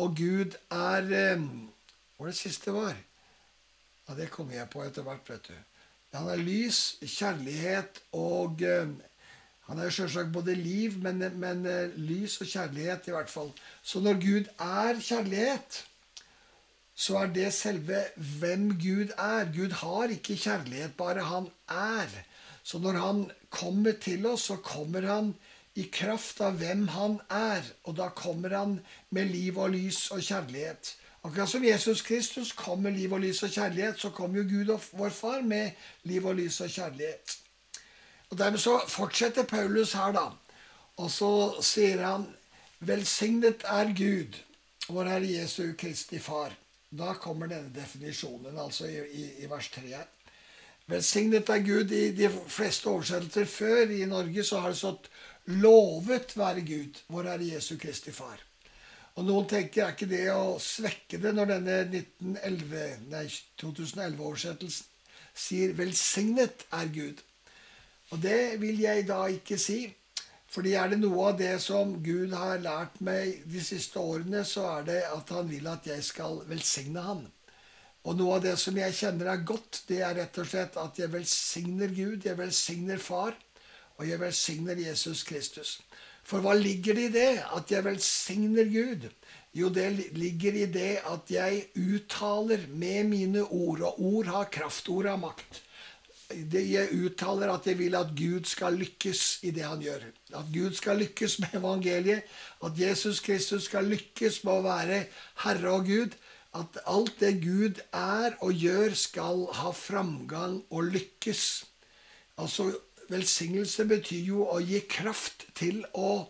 og 0.00 0.16
Gud 0.16 0.56
er 0.72 1.12
eh, 1.12 1.46
Hva 2.16 2.24
var 2.24 2.32
det 2.32 2.38
siste 2.38 2.72
var? 2.72 2.96
Ja, 4.08 4.16
Det 4.16 4.32
kommer 4.32 4.56
jeg 4.56 4.72
på 4.72 4.86
etter 4.86 5.04
hvert, 5.04 5.28
vet 5.28 5.52
du. 5.52 5.56
Han 6.16 6.32
er 6.32 6.40
lys, 6.40 6.96
kjærlighet 7.04 8.00
og 8.16 8.64
uh, 8.64 8.88
Han 9.68 9.78
er 9.78 9.92
sjølsagt 9.94 10.32
både 10.34 10.54
liv, 10.58 10.98
men, 11.02 11.22
men 11.38 11.66
uh, 11.66 11.94
lys 11.96 12.40
og 12.42 12.50
kjærlighet 12.50 13.08
i 13.08 13.14
hvert 13.14 13.30
fall. 13.30 13.52
Så 13.82 14.02
når 14.02 14.18
Gud 14.22 14.50
er 14.58 14.98
kjærlighet, 15.00 15.84
så 16.94 17.22
er 17.22 17.30
det 17.34 17.52
selve 17.54 18.02
hvem 18.16 18.68
Gud 18.80 19.14
er. 19.18 19.48
Gud 19.54 19.72
har 19.82 20.12
ikke 20.12 20.36
kjærlighet, 20.36 20.96
bare 20.98 21.24
han 21.24 21.48
er. 21.68 22.10
Så 22.62 22.78
når 22.78 22.98
han 23.00 23.24
kommer 23.50 23.92
til 23.92 24.26
oss, 24.26 24.48
så 24.50 24.56
kommer 24.56 25.06
han 25.06 25.34
i 25.74 25.86
kraft 25.92 26.40
av 26.44 26.58
hvem 26.60 26.88
han 26.92 27.18
er. 27.30 27.64
Og 27.84 27.96
da 27.96 28.10
kommer 28.14 28.54
han 28.56 28.80
med 29.10 29.32
liv 29.32 29.58
og 29.58 29.72
lys 29.74 30.10
og 30.10 30.20
kjærlighet. 30.22 30.96
Akkurat 31.22 31.48
som 31.48 31.64
Jesus 31.64 32.02
Kristus 32.02 32.52
kom 32.52 32.82
med 32.82 32.98
liv 32.98 33.12
og 33.12 33.22
lys 33.22 33.42
og 33.46 33.50
kjærlighet, 33.50 33.98
så 33.98 34.10
kom 34.10 34.36
jo 34.36 34.42
Gud 34.42 34.74
og 34.74 34.82
vår 34.98 35.14
Far 35.14 35.40
med 35.46 35.70
liv 36.02 36.26
og 36.26 36.34
lys 36.34 36.60
og 36.60 36.70
kjærlighet. 36.70 37.38
Og 38.32 38.38
Dermed 38.38 38.58
så 38.58 38.78
fortsetter 38.88 39.44
Paulus 39.44 39.92
her, 39.92 40.12
da. 40.16 40.30
Og 40.96 41.10
så 41.12 41.60
sier 41.60 42.00
han 42.00 42.24
Velsignet 42.82 43.62
er 43.68 43.92
Gud, 43.94 44.38
vår 44.88 45.10
Herre 45.10 45.28
Jesu 45.28 45.74
Kristi 45.78 46.18
Far. 46.18 46.56
Da 46.90 47.12
kommer 47.20 47.46
denne 47.46 47.70
definisjonen, 47.76 48.58
altså 48.58 48.88
i, 48.88 48.96
i, 48.96 49.26
i 49.44 49.50
vers 49.50 49.68
3 49.74 49.82
her. 49.86 50.08
Velsignet 50.90 51.48
er 51.52 51.60
Gud. 51.62 51.92
I 51.92 52.10
de 52.16 52.30
fleste 52.48 52.88
oversettelser 52.90 53.44
før 53.46 53.92
i 53.92 54.04
Norge 54.08 54.44
så 54.44 54.60
har 54.64 54.72
det 54.72 54.80
stått 54.80 55.10
'Lovet 55.46 56.36
være 56.38 56.60
Gud, 56.66 57.02
vår 57.08 57.22
Herre 57.30 57.46
Jesu 57.54 57.76
Kristi 57.76 58.10
Far'. 58.10 58.42
Og 59.14 59.24
noen 59.24 59.48
tenker 59.48 59.84
er 59.84 59.92
ikke 59.92 60.08
det 60.08 60.32
å 60.32 60.58
svekke 60.62 61.18
det 61.20 61.34
når 61.36 61.46
denne 61.52 62.04
2011-oversettelsen 63.60 64.86
sier 65.34 65.72
'velsignet 65.76 66.64
er 66.72 66.86
Gud'. 66.96 67.20
Og 68.12 68.20
det 68.20 68.60
vil 68.60 68.80
jeg 68.84 69.06
da 69.08 69.24
ikke 69.32 69.58
si. 69.60 69.86
Fordi 70.52 70.74
er 70.76 70.90
det 70.92 70.98
noe 71.00 71.30
av 71.30 71.38
det 71.38 71.54
som 71.64 71.94
Gud 72.04 72.34
har 72.36 72.60
lært 72.60 72.98
meg 73.04 73.38
de 73.48 73.62
siste 73.64 73.96
årene, 74.00 74.42
så 74.44 74.66
er 74.74 74.82
det 74.90 74.98
at 75.08 75.30
han 75.32 75.48
vil 75.48 75.68
at 75.70 75.86
jeg 75.88 76.04
skal 76.04 76.42
velsigne 76.50 77.04
han. 77.06 77.22
Og 78.04 78.18
noe 78.18 78.36
av 78.36 78.44
det 78.44 78.58
som 78.60 78.76
jeg 78.76 78.98
kjenner 78.98 79.30
er 79.32 79.46
godt, 79.48 79.84
det 79.88 80.02
er 80.04 80.18
rett 80.18 80.42
og 80.42 80.50
slett 80.50 80.76
at 80.82 81.00
jeg 81.00 81.12
velsigner 81.12 81.94
Gud, 81.96 82.26
jeg 82.26 82.36
velsigner 82.36 83.00
Far, 83.00 83.32
og 83.96 84.04
jeg 84.08 84.20
velsigner 84.20 84.76
Jesus 84.76 85.22
Kristus. 85.24 85.78
For 86.26 86.44
hva 86.44 86.52
ligger 86.58 86.98
det 86.98 87.08
i 87.08 87.14
det? 87.16 87.32
At 87.56 87.72
jeg 87.72 87.86
velsigner 87.86 88.68
Gud? 88.68 89.08
Jo, 89.56 89.68
det 89.72 89.88
ligger 90.18 90.58
i 90.58 90.68
det 90.72 90.94
at 91.08 91.32
jeg 91.32 91.66
uttaler 91.76 92.68
med 92.68 93.08
mine 93.08 93.42
ord, 93.48 93.80
og 93.88 94.00
ord 94.04 94.32
har 94.36 94.52
kraft, 94.52 94.88
ord 94.92 95.08
har 95.08 95.20
makt. 95.20 95.62
Jeg 96.52 96.88
uttaler 96.96 97.52
at 97.52 97.66
jeg 97.66 97.78
vil 97.78 97.94
at 97.98 98.12
Gud 98.16 98.46
skal 98.48 98.76
lykkes 98.80 99.42
i 99.46 99.52
det 99.54 99.64
han 99.66 99.82
gjør. 99.82 100.04
At 100.38 100.52
Gud 100.54 100.74
skal 100.78 101.00
lykkes 101.02 101.38
med 101.42 101.56
evangeliet. 101.60 102.28
At 102.64 102.78
Jesus 102.78 103.20
Kristus 103.20 103.68
skal 103.70 103.88
lykkes 103.90 104.42
med 104.44 104.52
å 104.52 104.64
være 104.66 105.02
Herre 105.44 105.74
og 105.74 105.88
Gud. 105.90 106.16
At 106.54 106.78
alt 106.86 107.20
det 107.20 107.38
Gud 107.42 107.80
er 107.96 108.36
og 108.44 108.52
gjør, 108.52 108.94
skal 108.98 109.46
ha 109.60 109.72
framgang 109.72 110.60
og 110.70 110.90
lykkes. 110.92 111.44
Altså, 112.40 112.72
Velsignelse 113.12 113.84
betyr 113.88 114.28
jo 114.32 114.46
å 114.48 114.58
gi 114.64 114.80
kraft 114.88 115.46
til 115.58 115.82
å 115.92 116.24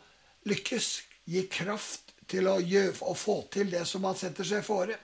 lykkes. 0.49 0.89
Gi 1.31 1.47
kraft 1.51 2.15
til 2.31 2.49
å, 2.51 2.59
gjøre, 2.59 2.97
å 3.07 3.15
få 3.15 3.43
til 3.53 3.71
det 3.71 3.85
som 3.87 4.03
man 4.07 4.19
setter 4.19 4.47
seg 4.47 4.65
fore. 4.67 4.97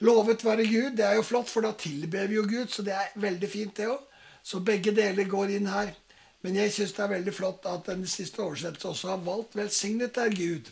Lovet 0.00 0.44
være 0.44 0.66
Gud. 0.66 0.96
Det 0.96 1.04
er 1.04 1.14
jo 1.18 1.22
flott, 1.22 1.48
for 1.48 1.64
da 1.64 1.72
tilber 1.76 2.26
vi 2.26 2.38
jo 2.38 2.46
Gud. 2.48 2.68
Så 2.72 2.82
det 2.82 2.94
er 2.96 3.12
veldig 3.20 3.50
fint, 3.50 3.76
det 3.76 3.88
òg. 3.88 4.00
Så 4.42 4.62
begge 4.64 4.94
deler 4.96 5.28
går 5.28 5.56
inn 5.56 5.68
her. 5.68 5.92
Men 6.40 6.56
jeg 6.56 6.72
syns 6.72 6.94
det 6.96 7.02
er 7.04 7.14
veldig 7.14 7.34
flott 7.36 7.66
at 7.68 7.88
den 7.90 8.06
siste 8.08 8.40
oversettelsen 8.40 8.90
også 8.90 9.08
har 9.08 9.24
valgt 9.26 9.56
'velsignet 9.56 10.16
er 10.16 10.30
Gud'. 10.32 10.70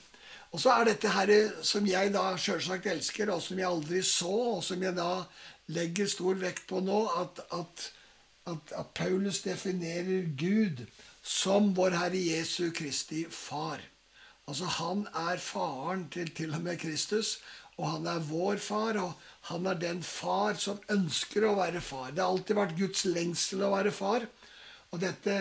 Og 0.52 0.61
så 0.61 0.70
er 0.70 0.85
dette 0.85 1.08
her 1.12 1.32
som 1.62 1.87
jeg 1.87 2.12
da 2.12 2.37
sjølsagt 2.37 2.87
elsker, 2.87 3.30
og 3.30 3.42
som 3.42 3.58
jeg 3.58 3.68
aldri 3.68 4.02
så, 4.02 4.32
og 4.56 4.64
som 4.64 4.82
jeg 4.82 4.97
da 4.97 5.25
legger 5.66 6.08
stor 6.08 6.35
vekt 6.40 6.64
på 6.70 6.80
nå, 6.80 7.02
at, 7.20 7.42
at, 7.52 7.92
at, 8.47 8.73
at 8.78 8.87
Paulus 8.94 9.42
definerer 9.44 10.25
Gud 10.40 10.87
som 11.23 11.75
vår 11.76 11.99
Herre 12.00 12.25
Jesu 12.25 12.70
Kristi 12.70 13.26
far. 13.30 13.80
Altså 14.49 14.64
Han 14.64 15.06
er 15.12 15.37
faren 15.37 16.08
til 16.08 16.30
til 16.35 16.54
og 16.54 16.62
med 16.64 16.78
Kristus, 16.78 17.38
og 17.78 17.87
han 17.87 18.08
er 18.11 18.25
vår 18.26 18.58
far, 18.62 18.99
og 18.99 19.14
han 19.52 19.66
er 19.70 19.78
den 19.78 20.02
far 20.02 20.58
som 20.58 20.80
ønsker 20.90 21.47
å 21.47 21.54
være 21.61 21.82
far. 21.85 22.11
Det 22.11 22.25
har 22.25 22.32
alltid 22.32 22.58
vært 22.58 22.78
Guds 22.78 23.04
lengsel 23.06 23.62
å 23.62 23.73
være 23.76 23.92
far. 23.94 24.26
Og 24.90 25.02
dette 25.02 25.37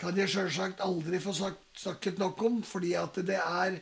kan 0.00 0.16
jeg 0.16 0.30
sjølsagt 0.32 0.84
aldri 0.84 1.18
få 1.20 1.34
snakket 1.34 2.20
nok 2.22 2.44
om, 2.46 2.60
fordi 2.66 2.94
at 2.98 3.18
det 3.26 3.40
er 3.42 3.80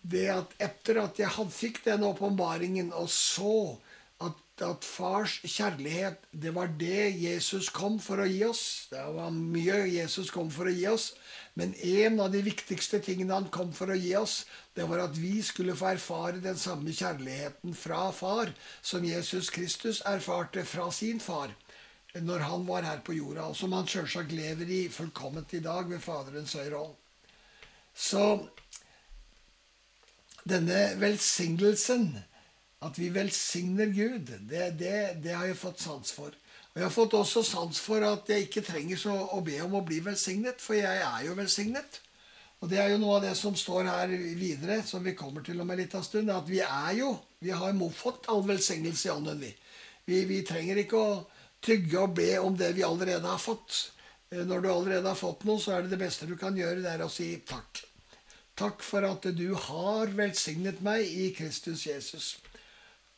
det 0.00 0.26
at 0.32 0.54
etter 0.64 1.02
at 1.02 1.18
jeg 1.20 1.48
fikk 1.52 1.82
den 1.84 2.06
åpenbaringen 2.08 2.94
og 2.96 3.10
så 3.12 3.76
at 4.20 4.84
fars 4.84 5.38
kjærlighet, 5.48 6.20
det 6.32 6.52
var 6.54 6.68
det 6.80 7.14
Jesus 7.16 7.70
kom 7.72 7.98
for 8.02 8.20
å 8.20 8.28
gi 8.28 8.42
oss. 8.44 8.88
Det 8.90 9.00
var 9.14 9.32
mye 9.32 9.78
Jesus 9.88 10.30
kom 10.34 10.50
for 10.52 10.68
å 10.68 10.74
gi 10.74 10.86
oss. 10.90 11.14
Men 11.56 11.72
en 11.74 12.20
av 12.20 12.30
de 12.32 12.42
viktigste 12.44 13.00
tingene 13.04 13.38
han 13.38 13.48
kom 13.52 13.72
for 13.76 13.92
å 13.92 13.96
gi 13.98 14.12
oss, 14.18 14.44
det 14.76 14.86
var 14.88 15.06
at 15.06 15.16
vi 15.18 15.40
skulle 15.44 15.76
få 15.76 15.94
erfare 15.94 16.44
den 16.44 16.60
samme 16.60 16.92
kjærligheten 16.92 17.74
fra 17.76 18.10
far 18.12 18.52
som 18.82 19.04
Jesus 19.04 19.50
Kristus 19.50 20.02
erfarte 20.06 20.64
fra 20.68 20.90
sin 20.92 21.20
far 21.20 21.56
når 22.14 22.42
han 22.42 22.64
var 22.66 22.82
her 22.82 23.04
på 23.06 23.14
jorda, 23.14 23.44
og 23.52 23.56
som 23.56 23.70
han 23.76 23.86
sjølsagt 23.86 24.32
lever 24.34 24.66
i 24.66 24.80
fullkomment 24.90 25.52
i 25.54 25.60
dag 25.62 25.86
ved 25.86 26.02
Faderens 26.02 26.56
høyre 26.58 26.80
hånd. 26.80 26.96
Så 27.94 28.24
denne 30.42 30.80
velsignelsen 30.98 32.08
at 32.80 32.98
vi 32.98 33.10
velsigner 33.12 33.90
Gud, 33.92 34.30
det, 34.48 34.70
det, 34.80 34.94
det, 35.20 35.34
har 35.36 35.48
jeg 35.50 35.58
fått 35.60 35.82
sans 35.82 36.12
for. 36.16 36.32
Og 36.70 36.78
jeg 36.78 36.86
har 36.86 36.94
fått 36.94 37.16
også 37.18 37.42
sans 37.44 37.80
for 37.82 38.04
at 38.06 38.30
jeg 38.30 38.46
ikke 38.46 38.64
trenger 38.64 39.00
så 39.00 39.16
å 39.36 39.40
be 39.44 39.58
om 39.64 39.74
å 39.76 39.84
bli 39.84 39.98
velsignet, 40.04 40.62
for 40.62 40.78
jeg 40.78 41.02
er 41.04 41.26
jo 41.26 41.36
velsignet. 41.36 42.00
Og 42.60 42.68
det 42.68 42.80
er 42.80 42.92
jo 42.92 43.00
noe 43.00 43.18
av 43.18 43.24
det 43.24 43.34
som 43.36 43.56
står 43.56 43.88
her 43.88 44.14
videre, 44.36 44.80
som 44.86 45.04
vi 45.04 45.16
kommer 45.16 45.44
til 45.44 45.60
om 45.60 45.70
en 45.72 45.80
liten 45.80 46.04
stund, 46.04 46.32
at 46.32 46.48
vi 46.48 46.60
er 46.64 46.92
jo 46.98 47.16
Vi 47.40 47.50
har 47.56 47.72
fått 47.96 48.26
all 48.28 48.42
velsignelse 48.44 49.08
i 49.08 49.10
ånden, 49.10 49.38
vi. 49.40 49.54
vi. 50.04 50.24
Vi 50.28 50.42
trenger 50.44 50.76
ikke 50.76 50.98
å 50.98 51.22
tygge 51.64 52.02
og 52.02 52.12
be 52.18 52.34
om 52.36 52.56
det 52.56 52.74
vi 52.76 52.84
allerede 52.84 53.24
har 53.24 53.40
fått. 53.40 53.92
Eh, 54.30 54.44
når 54.44 54.60
du 54.60 54.68
allerede 54.68 55.08
har 55.08 55.16
fått 55.16 55.46
noe, 55.48 55.56
så 55.56 55.72
er 55.72 55.86
det 55.86 55.94
det 55.94 56.02
beste 56.04 56.28
du 56.28 56.36
kan 56.36 56.56
gjøre, 56.56 56.82
det 56.84 56.92
er 56.92 57.04
å 57.04 57.08
si 57.08 57.32
takk. 57.48 57.80
Takk 58.60 58.84
for 58.84 59.08
at 59.08 59.24
du 59.32 59.54
har 59.56 60.12
velsignet 60.12 60.82
meg 60.84 61.08
i 61.08 61.30
Kristus 61.32 61.86
Jesus. 61.88 62.34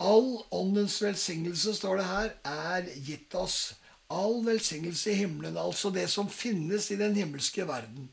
All 0.02 0.40
åndens 0.50 0.96
velsignelse, 1.02 1.76
står 1.78 2.00
det 2.00 2.06
her, 2.08 2.32
er 2.44 2.88
gitt 3.06 3.34
oss. 3.38 3.74
All 4.10 4.40
velsignelse 4.44 5.12
i 5.12 5.20
himmelen, 5.22 5.56
altså 5.56 5.92
det 5.94 6.08
som 6.10 6.28
finnes 6.28 6.90
i 6.90 6.98
den 6.98 7.14
himmelske 7.16 7.66
verden. 7.68 8.08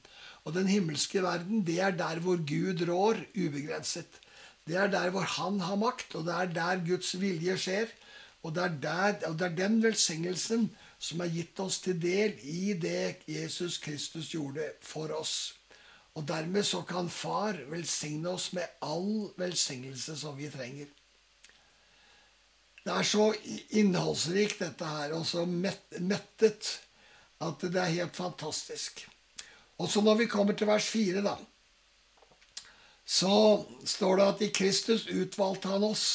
Og 0.46 0.54
den 0.54 0.70
himmelske 0.70 1.24
verden, 1.24 1.64
det 1.66 1.80
er 1.82 1.96
der 1.98 2.22
hvor 2.24 2.38
Gud 2.38 2.86
rår 2.88 3.24
ubegrenset. 3.34 4.20
Det 4.68 4.78
er 4.78 4.92
der 4.94 5.10
hvor 5.10 5.26
Han 5.26 5.60
har 5.60 5.76
makt, 5.76 6.16
og 6.16 6.26
det 6.26 6.36
er 6.36 6.54
der 6.54 6.86
Guds 6.86 7.16
vilje 7.22 7.58
skjer. 7.58 7.90
Og 8.44 8.56
det 8.56 8.64
er, 8.64 8.76
der, 8.82 9.28
og 9.28 9.40
det 9.40 9.48
er 9.48 9.56
den 9.56 9.82
velsignelsen 9.84 10.70
som 11.00 11.24
er 11.24 11.34
gitt 11.34 11.60
oss 11.60 11.82
til 11.84 11.98
del 12.00 12.38
i 12.44 12.74
det 12.74 13.26
Jesus 13.28 13.78
Kristus 13.78 14.30
gjorde 14.32 14.70
for 14.82 15.12
oss. 15.16 15.56
Og 16.16 16.28
dermed 16.28 16.64
så 16.64 16.82
kan 16.88 17.10
Far 17.10 17.58
velsigne 17.72 18.30
oss 18.30 18.54
med 18.54 18.80
all 18.82 19.30
velsignelse 19.38 20.16
som 20.18 20.38
vi 20.38 20.50
trenger. 20.50 20.88
Det 22.90 22.96
er 22.98 23.06
så 23.06 23.26
innholdsrikt, 23.78 24.64
dette 24.64 24.86
her, 24.90 25.12
og 25.14 25.26
så 25.30 25.44
mettet, 25.46 26.70
at 27.38 27.62
det 27.62 27.78
er 27.78 27.92
helt 28.00 28.16
fantastisk. 28.18 29.04
Og 29.78 29.92
så 29.94 30.02
når 30.02 30.24
vi 30.24 30.26
kommer 30.32 30.58
til 30.58 30.66
vers 30.66 30.88
4, 30.90 31.22
da, 31.22 31.36
så 33.06 33.36
står 33.86 34.18
det 34.18 34.26
at 34.26 34.42
i 34.42 34.50
Kristus 34.58 35.06
utvalgte 35.06 35.70
han 35.70 35.86
oss 35.86 36.08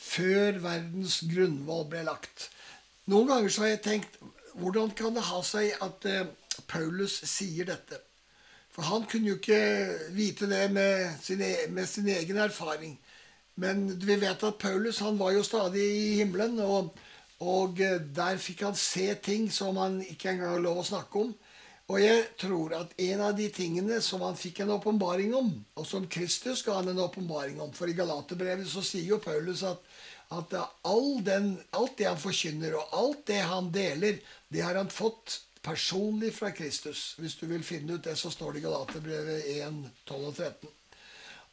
før 0.00 0.58
verdens 0.64 1.20
grunnvoll 1.30 1.86
ble 1.92 2.02
lagt. 2.08 2.48
Noen 3.06 3.30
ganger 3.30 3.54
så 3.54 3.64
har 3.68 3.74
jeg 3.76 3.82
tenkt 3.86 4.18
hvordan 4.58 4.90
kan 4.98 5.14
det 5.14 5.28
ha 5.30 5.38
seg 5.46 5.78
at 5.78 6.10
eh, 6.10 6.26
Paulus 6.66 7.20
sier 7.22 7.70
dette? 7.70 8.02
For 8.74 8.82
han 8.90 9.06
kunne 9.06 9.30
jo 9.30 9.38
ikke 9.38 9.62
vite 10.18 10.50
det 10.50 10.66
med 10.74 11.06
sin, 11.22 11.42
e, 11.42 11.68
med 11.70 11.86
sin 11.86 12.10
egen 12.10 12.42
erfaring. 12.42 12.98
Men 13.54 13.86
vi 13.98 14.16
vet 14.20 14.42
at 14.46 14.58
Paulus 14.58 15.00
han 15.04 15.18
var 15.18 15.34
jo 15.34 15.44
stadig 15.44 15.82
i 15.82 16.16
himmelen, 16.20 16.60
og, 16.62 16.94
og 17.42 17.80
eh, 17.82 18.00
der 18.00 18.40
fikk 18.40 18.64
han 18.68 18.78
se 18.78 19.12
ting 19.22 19.50
som 19.52 19.80
han 19.80 20.00
ikke 20.04 20.32
engang 20.32 20.54
har 20.54 20.64
lov 20.64 20.82
å 20.82 20.90
snakke 20.92 21.24
om. 21.26 21.34
Og 21.90 21.98
jeg 21.98 22.22
tror 22.38 22.76
at 22.78 22.92
en 23.02 23.22
av 23.26 23.34
de 23.34 23.48
tingene 23.50 23.98
som 24.04 24.22
han 24.22 24.38
fikk 24.38 24.62
en 24.62 24.76
åpenbaring 24.76 25.34
om, 25.34 25.50
og 25.74 25.86
som 25.88 26.06
Kristus 26.06 26.62
ga 26.62 26.78
han 26.78 26.92
en 26.92 27.02
åpenbaring 27.02 27.58
om 27.62 27.72
For 27.74 27.90
i 27.90 27.96
Galaterbrevet 27.98 28.68
så 28.70 28.82
sier 28.86 29.08
jo 29.16 29.18
Paulus 29.22 29.64
at, 29.66 29.82
at 30.30 30.54
all 30.86 31.18
den, 31.26 31.56
alt 31.74 31.96
det 31.98 32.06
han 32.06 32.20
forkynner, 32.20 32.76
og 32.78 32.94
alt 32.94 33.24
det 33.32 33.40
han 33.42 33.72
deler, 33.74 34.20
det 34.54 34.62
har 34.62 34.78
han 34.78 34.92
fått 34.92 35.40
personlig 35.66 36.30
fra 36.36 36.52
Kristus. 36.54 37.16
Hvis 37.18 37.34
du 37.40 37.48
vil 37.50 37.66
finne 37.66 37.98
ut 37.98 38.06
det, 38.06 38.14
så 38.16 38.30
står 38.30 38.54
det 38.54 38.62
i 38.62 38.68
Galaterbrevet 38.68 39.50
1, 39.58 39.82
12 40.06 40.30
og 40.30 40.34
13. 40.38 40.70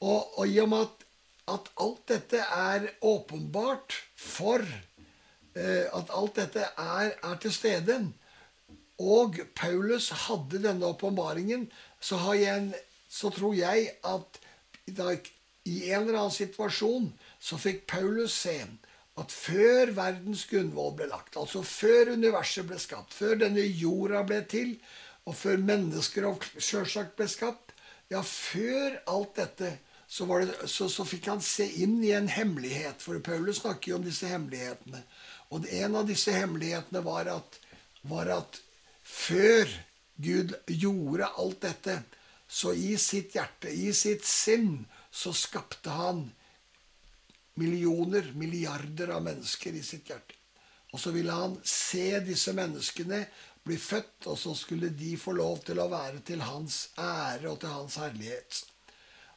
Og, 0.05 0.37
og 0.37 0.45
i 0.45 0.59
og 0.61 0.69
med 0.69 0.85
at 0.85 1.06
at 1.47 1.69
alt 1.79 2.03
dette 2.11 2.41
er 2.43 2.89
åpenbart 3.05 3.95
for 4.19 4.63
eh, 4.63 5.85
At 5.95 6.11
alt 6.13 6.35
dette 6.35 6.65
er, 6.77 7.13
er, 7.23 7.35
til 7.41 7.53
stede. 7.53 7.99
Og 8.99 9.39
Paulus 9.55 10.09
hadde 10.25 10.61
denne 10.63 10.85
åpenbaringen, 10.85 11.67
så, 11.99 12.17
så, 13.09 13.29
tror 13.29 13.53
jeg 13.55 13.91
at 14.05 14.39
da, 14.97 15.15
i 15.65 15.91
en 15.91 16.07
eller 16.07 16.19
annen 16.19 16.33
situasjon 16.33 17.11
så 17.39 17.59
fikk 17.61 17.85
Paulus 17.87 18.35
se 18.43 18.57
at 19.17 19.33
før 19.33 19.91
verdens 19.97 20.45
grunnvoll 20.49 20.93
ble 20.97 21.07
lagt, 21.09 21.37
altså 21.37 21.63
før 21.65 22.13
universet 22.13 22.67
ble 22.69 22.77
skapt, 22.81 23.13
før 23.17 23.39
denne 23.41 23.65
jorda 23.65 24.21
ble 24.27 24.43
til, 24.49 24.75
og 25.25 25.35
før 25.35 25.57
mennesker 25.57 26.27
sjølsagt 26.57 27.17
ble 27.17 27.27
skapt, 27.29 27.73
ja, 28.13 28.21
før 28.21 28.99
alt 29.09 29.33
dette 29.39 29.73
så, 30.07 30.25
det, 30.39 30.67
så, 30.71 30.89
så, 30.89 31.05
fikk 31.05 31.27
han 31.27 31.41
se 31.43 31.67
inn 31.83 31.97
i 32.03 32.13
en 32.15 32.29
hemmelighet. 32.31 33.01
For 33.03 33.19
Paulus 33.19 33.59
snakker 33.61 33.91
jo 33.91 33.97
om 33.99 34.05
disse 34.05 34.29
hemmelighetene. 34.31 35.01
Og 35.51 35.67
en 35.67 35.97
av 35.99 36.07
disse 36.07 36.31
hemmelighetene 36.31 37.03
var 37.03 37.27
at, 37.31 37.59
var 38.07 38.31
at 38.37 38.61
før 39.03 39.67
Gud 40.15 40.55
gjorde 40.71 41.27
alt 41.27 41.59
dette, 41.63 41.99
så 42.47 42.71
i 42.73 42.95
sitt 42.99 43.35
hjerte, 43.35 43.69
i 43.69 43.91
sitt 43.93 44.23
sinn, 44.25 44.85
så 45.11 45.33
skapte 45.35 45.91
han 45.91 46.23
millioner, 47.59 48.31
milliarder 48.35 49.11
av 49.15 49.25
mennesker 49.27 49.75
i 49.75 49.83
sitt 49.83 50.07
hjerte. 50.07 50.35
Og 50.95 51.01
så 51.03 51.11
ville 51.11 51.35
han 51.35 51.57
se 51.67 52.21
disse 52.23 52.53
menneskene 52.55 53.25
bli 53.67 53.75
født, 53.75 54.29
og 54.31 54.39
så 54.39 54.55
skulle 54.55 54.93
de 54.95 55.17
få 55.19 55.35
lov 55.35 55.59
til 55.67 55.83
å 55.83 55.89
være 55.91 56.23
til 56.25 56.41
hans 56.47 56.85
ære 56.95 57.51
og 57.51 57.59
til 57.59 57.75
hans 57.75 57.99
herlighet. 57.99 58.63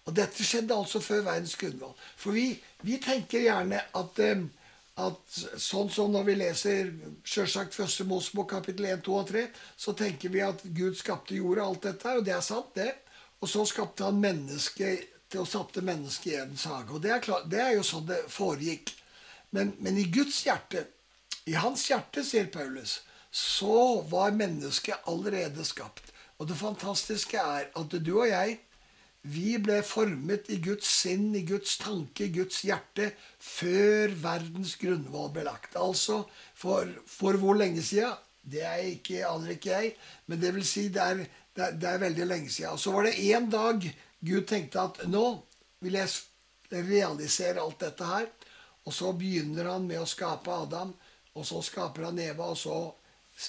Og 0.09 0.17
dette 0.17 0.45
skjedde 0.47 0.77
altså 0.77 1.03
før 1.05 1.27
verdens 1.27 1.57
grunnvoll. 1.61 1.93
For 2.19 2.37
vi, 2.37 2.55
vi, 2.87 2.97
tenker 3.03 3.45
gjerne 3.45 3.83
at, 3.97 4.21
at, 5.05 5.39
sånn 5.61 5.91
som 5.93 6.11
når 6.15 6.27
vi 6.29 6.37
leser 6.41 6.93
selvsagt 7.29 7.77
første 7.77 8.07
Mosebok 8.09 8.51
kapittel 8.57 8.89
1, 8.91 9.05
2 9.07 9.17
og 9.21 9.29
3, 9.31 9.45
så 9.77 9.95
tenker 9.99 10.33
vi 10.33 10.43
at 10.45 10.65
Gud 10.77 10.99
skapte 10.99 11.37
jorda, 11.37 11.67
alt 11.67 11.87
dette, 11.91 12.17
og 12.17 12.27
det 12.27 12.35
er 12.37 12.45
sant, 12.45 12.73
det. 12.75 12.91
Og 13.41 13.49
så 13.49 13.65
skapte 13.69 14.09
han 14.09 14.21
mennesket 14.21 15.07
til 15.31 15.45
å 15.45 15.49
satte 15.49 15.85
mennesket 15.85 16.33
i 16.33 16.39
Edens 16.41 16.67
hage. 16.69 16.91
Og 16.97 17.05
det 17.05 17.13
er, 17.15 17.23
klart, 17.25 17.47
det 17.53 17.61
er, 17.63 17.75
jo 17.77 17.85
sånn 17.87 18.09
det 18.09 18.25
foregikk. 18.33 18.95
Men, 19.55 19.75
men 19.83 19.99
i 19.99 20.09
Guds 20.13 20.43
hjerte, 20.47 20.87
i 21.49 21.55
hans 21.59 21.87
hjerte, 21.91 22.25
sier 22.27 22.51
Paulus, 22.53 23.01
så 23.31 24.01
var 24.11 24.35
mennesket 24.35 25.07
allerede 25.11 25.65
skapt. 25.67 26.11
Og 26.41 26.49
det 26.51 26.59
fantastiske 26.59 27.39
er 27.39 27.69
at 27.77 27.95
du 27.95 28.13
og 28.17 28.27
jeg, 28.29 28.59
vi 29.23 29.59
ble 29.61 29.83
formet 29.85 30.49
i 30.49 30.57
Guds 30.65 30.89
sinn, 31.03 31.29
i 31.37 31.43
Guds 31.45 31.77
tanke, 31.83 32.25
i 32.25 32.33
Guds 32.33 32.63
hjerte, 32.65 33.11
før 33.37 34.15
verdens 34.23 34.77
grunnvoll 34.81 35.29
ble 35.35 35.45
lagt. 35.45 35.77
Altså, 35.77 36.23
for, 36.57 36.89
for 37.09 37.37
hvor 37.41 37.59
lenge 37.61 37.85
siden? 37.85 38.17
Det 38.41 38.63
er 38.65 38.81
ikke, 38.95 39.27
aner 39.29 39.53
ikke 39.53 39.75
jeg, 39.75 39.93
men 40.27 40.41
det 40.41 40.55
vil 40.57 40.65
si 40.65 40.87
det 40.89 41.03
er, 41.05 41.19
det 41.57 41.67
er, 41.67 41.75
det 41.77 41.89
er 41.91 42.05
veldig 42.07 42.29
lenge 42.31 42.49
siden. 42.51 42.81
Så 42.81 42.95
var 42.95 43.05
det 43.05 43.19
en 43.35 43.51
dag 43.53 43.85
Gud 44.25 44.47
tenkte 44.49 44.87
at 44.89 45.03
nå 45.09 45.25
vil 45.85 45.99
jeg 46.01 46.09
realisere 46.89 47.61
alt 47.61 47.85
dette 47.85 48.09
her. 48.09 48.31
Og 48.89 48.95
så 48.97 49.13
begynner 49.13 49.69
han 49.69 49.85
med 49.85 50.01
å 50.01 50.09
skape 50.09 50.55
Adam, 50.65 50.95
og 51.37 51.45
så 51.47 51.61
skaper 51.63 52.09
han 52.09 52.19
Eva, 52.25 52.49
og 52.55 52.59
så 52.59 52.79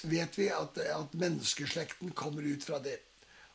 vet 0.08 0.36
vi 0.38 0.50
at, 0.52 0.76
at 0.76 1.16
menneskeslekten 1.18 2.12
kommer 2.16 2.44
ut 2.44 2.64
fra 2.64 2.78
det. 2.84 2.98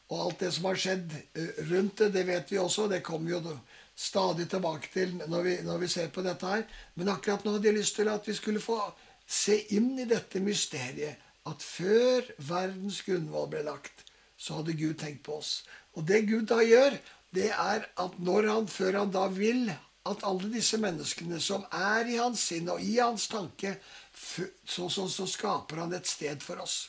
Og 0.07 0.21
alt 0.23 0.39
det 0.39 0.53
som 0.55 0.69
har 0.69 0.79
skjedd 0.79 1.15
eh, 1.17 1.63
rundt 1.71 2.03
det, 2.03 2.13
det 2.15 2.23
vet 2.27 2.51
vi 2.51 2.59
også. 2.61 2.87
Det 2.91 3.03
kommer 3.05 3.35
jo 3.35 3.57
stadig 3.97 4.47
tilbake 4.49 4.91
til 4.93 5.15
når 5.27 5.41
vi, 5.43 5.55
når 5.65 5.81
vi, 5.83 5.89
ser 5.91 6.11
på 6.13 6.23
dette 6.25 6.47
her. 6.47 6.63
Men 6.95 7.11
akkurat 7.15 7.43
nå 7.43 7.57
hadde 7.57 7.71
jeg 7.71 7.79
lyst 7.79 7.97
til 7.99 8.11
at 8.11 8.27
vi 8.27 8.35
skulle 8.37 8.63
få 8.63 8.79
se 9.27 9.57
inn 9.75 9.95
i 9.99 10.07
dette 10.07 10.39
mysteriet. 10.43 11.23
At 11.47 11.63
før 11.63 12.27
verdens 12.43 13.01
grunnvoll 13.07 13.49
ble 13.51 13.63
lagt, 13.67 14.03
så 14.37 14.59
hadde 14.59 14.77
Gud 14.77 14.97
tenkt 15.01 15.23
på 15.25 15.39
oss. 15.39 15.61
Og 15.95 16.05
det 16.07 16.25
Gud 16.27 16.47
da 16.51 16.59
gjør, 16.61 16.97
det 17.35 17.49
er 17.51 17.87
at 17.99 18.17
når 18.19 18.49
han, 18.51 18.67
før 18.67 19.01
han 19.01 19.11
da 19.11 19.25
vil 19.31 19.67
at 20.07 20.23
alle 20.27 20.51
disse 20.53 20.77
menneskene 20.79 21.39
som 21.43 21.65
er 21.73 22.07
i 22.07 22.19
hans 22.19 22.45
sinn 22.51 22.69
og 22.71 22.83
i 22.83 22.95
hans 22.99 23.27
tanke, 23.31 23.75
så, 24.15 24.47
så, 24.89 25.07
så 25.11 25.27
skaper 25.27 25.83
han 25.83 25.95
et 25.97 26.07
sted 26.07 26.43
for 26.43 26.63
oss. 26.63 26.85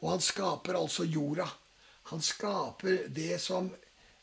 Og 0.00 0.14
han 0.14 0.24
skaper 0.24 0.76
altså 0.80 1.06
jorda. 1.08 1.46
Han 2.10 2.22
skaper 2.22 3.06
det 3.08 3.38
som, 3.42 3.70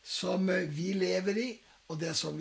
som 0.04 0.48
vi 0.48 0.94
lever 0.94 1.40
i, 1.40 1.50
og 1.88 2.00
det 2.02 2.14
som, 2.20 2.36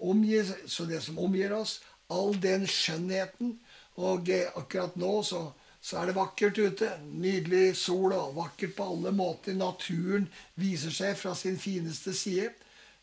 omgir, 0.00 0.52
det 0.88 1.00
som 1.04 1.18
omgir 1.20 1.52
oss. 1.52 1.78
All 2.08 2.32
den 2.40 2.64
skjønnheten. 2.64 3.58
Og 4.00 4.30
eh, 4.32 4.48
akkurat 4.56 4.96
nå 4.96 5.18
så, 5.26 5.42
så 5.80 6.00
er 6.00 6.08
det 6.08 6.16
vakkert 6.16 6.58
ute. 6.58 6.88
Nydelig 7.04 7.76
sol 7.76 8.14
og 8.16 8.36
vakkert 8.38 8.76
på 8.78 8.86
alle 8.94 9.12
måter. 9.12 9.58
Naturen 9.58 10.28
viser 10.56 10.94
seg 10.94 11.18
fra 11.20 11.34
sin 11.36 11.60
fineste 11.60 12.16
side. 12.16 12.54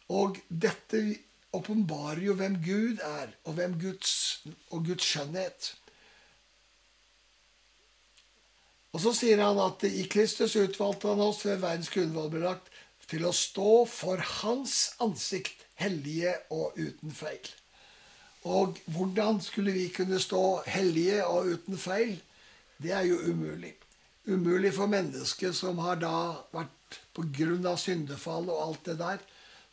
Og 0.10 0.42
dette 0.50 1.04
åpenbarer 1.56 2.25
jo 2.25 2.36
hvem 2.38 2.58
Gud 2.65 3.01
er, 3.06 3.32
og, 3.46 3.54
hvem 3.58 3.77
Guds, 3.82 4.15
og 4.74 4.86
Guds 4.89 5.06
skjønnhet. 5.06 5.74
Og 8.96 9.02
så 9.04 9.12
sier 9.12 9.42
han 9.44 9.58
at 9.60 9.84
i 9.84 10.06
Kristus 10.08 10.56
utvalgte 10.56 11.12
han 11.12 11.20
oss 11.25 11.42
før 11.44 11.60
verdens 11.60 11.92
grunnvoll 11.92 12.30
ble 12.32 12.46
lagt, 12.46 12.70
til 13.12 13.25
å 13.28 13.34
stå 13.36 13.84
for 13.92 14.22
Hans 14.40 14.96
ansikt, 15.04 15.66
hellige 15.75 16.32
og 16.56 16.78
uten 16.80 17.12
feil. 17.12 17.50
Og 18.48 18.80
hvordan 18.96 19.42
skulle 19.44 19.74
vi 19.75 19.90
kunne 19.92 20.22
stå 20.24 20.62
hellige 20.72 21.25
og 21.28 21.52
uten 21.52 21.78
feil? 21.82 22.16
Det 22.80 22.94
er 22.96 23.04
jo 23.10 23.20
umulig. 23.28 23.74
Umulig 24.32 24.72
for 24.74 24.88
mennesker 24.88 25.52
som 25.52 25.84
har 25.84 26.00
da 26.00 26.16
vært 26.56 27.00
på 27.14 27.28
grunn 27.36 27.68
av 27.68 27.82
syndefall 27.82 28.48
og 28.48 28.62
alt 28.62 28.88
det 28.88 28.98
der. 29.04 29.20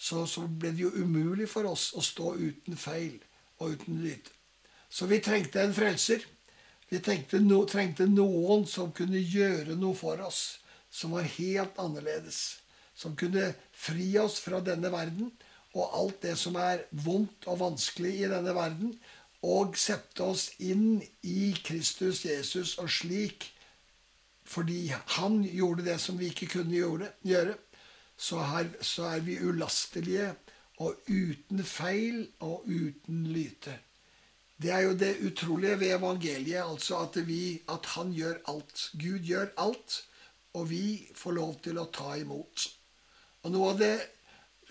Så, 0.02 0.26
så 0.26 0.48
ble 0.48 0.74
det 0.74 0.82
jo 0.82 0.92
umulig 0.98 1.46
for 1.52 1.70
oss 1.70 1.92
å 1.94 2.02
stå 2.02 2.34
uten 2.40 2.74
feil 2.80 3.20
og 3.62 3.76
uten 3.76 4.02
lyte. 4.02 4.34
Så 4.90 5.06
vi 5.06 5.22
trengte 5.24 5.62
en 5.62 5.76
frelser. 5.76 6.26
Vi 6.92 7.00
no, 7.40 7.62
trengte 7.64 8.04
noen 8.04 8.66
som 8.68 8.90
kunne 8.92 9.16
gjøre 9.16 9.78
noe 9.80 9.96
for 9.96 10.20
oss 10.20 10.58
som 10.92 11.14
var 11.16 11.24
helt 11.38 11.78
annerledes. 11.80 12.58
Som 12.94 13.16
kunne 13.16 13.54
fri 13.72 14.10
oss 14.20 14.36
fra 14.44 14.60
denne 14.60 14.90
verden 14.92 15.30
og 15.72 15.96
alt 15.96 16.18
det 16.26 16.34
som 16.36 16.58
er 16.60 16.84
vondt 16.92 17.46
og 17.48 17.62
vanskelig 17.62 18.12
i 18.20 18.28
denne 18.28 18.52
verden, 18.52 18.92
og 19.42 19.78
sette 19.80 20.22
oss 20.22 20.50
inn 20.62 21.00
i 21.26 21.54
Kristus 21.64 22.26
Jesus 22.26 22.76
og 22.78 22.90
slik, 22.92 23.48
fordi 24.44 24.92
han 25.16 25.40
gjorde 25.48 25.86
det 25.86 25.96
som 26.02 26.18
vi 26.20 26.28
ikke 26.28 26.50
kunne 26.58 26.76
gjøre, 26.76 27.56
så 28.20 28.42
her, 28.52 28.68
så 28.84 29.08
er 29.14 29.24
vi 29.24 29.38
ulastelige 29.40 30.28
og 30.84 31.00
uten 31.08 31.64
feil 31.64 32.26
og 32.44 32.68
uten 32.68 33.24
lyte. 33.32 33.78
Det 34.62 34.70
er 34.70 34.84
jo 34.86 34.94
det 34.94 35.16
utrolige 35.26 35.80
ved 35.80 35.96
evangeliet, 35.96 36.62
altså 36.62 37.02
at, 37.02 37.18
vi, 37.26 37.62
at 37.68 37.86
han 37.96 38.12
gjør 38.14 38.38
alt. 38.48 38.90
Gud 38.94 39.26
gjør 39.26 39.50
alt, 39.58 39.96
og 40.54 40.70
vi 40.70 41.08
får 41.18 41.34
lov 41.38 41.56
til 41.64 41.80
å 41.82 41.88
ta 41.90 42.14
imot. 42.20 42.68
Og 43.42 43.50
noe 43.50 43.72
av 43.72 43.80
det 43.80 43.94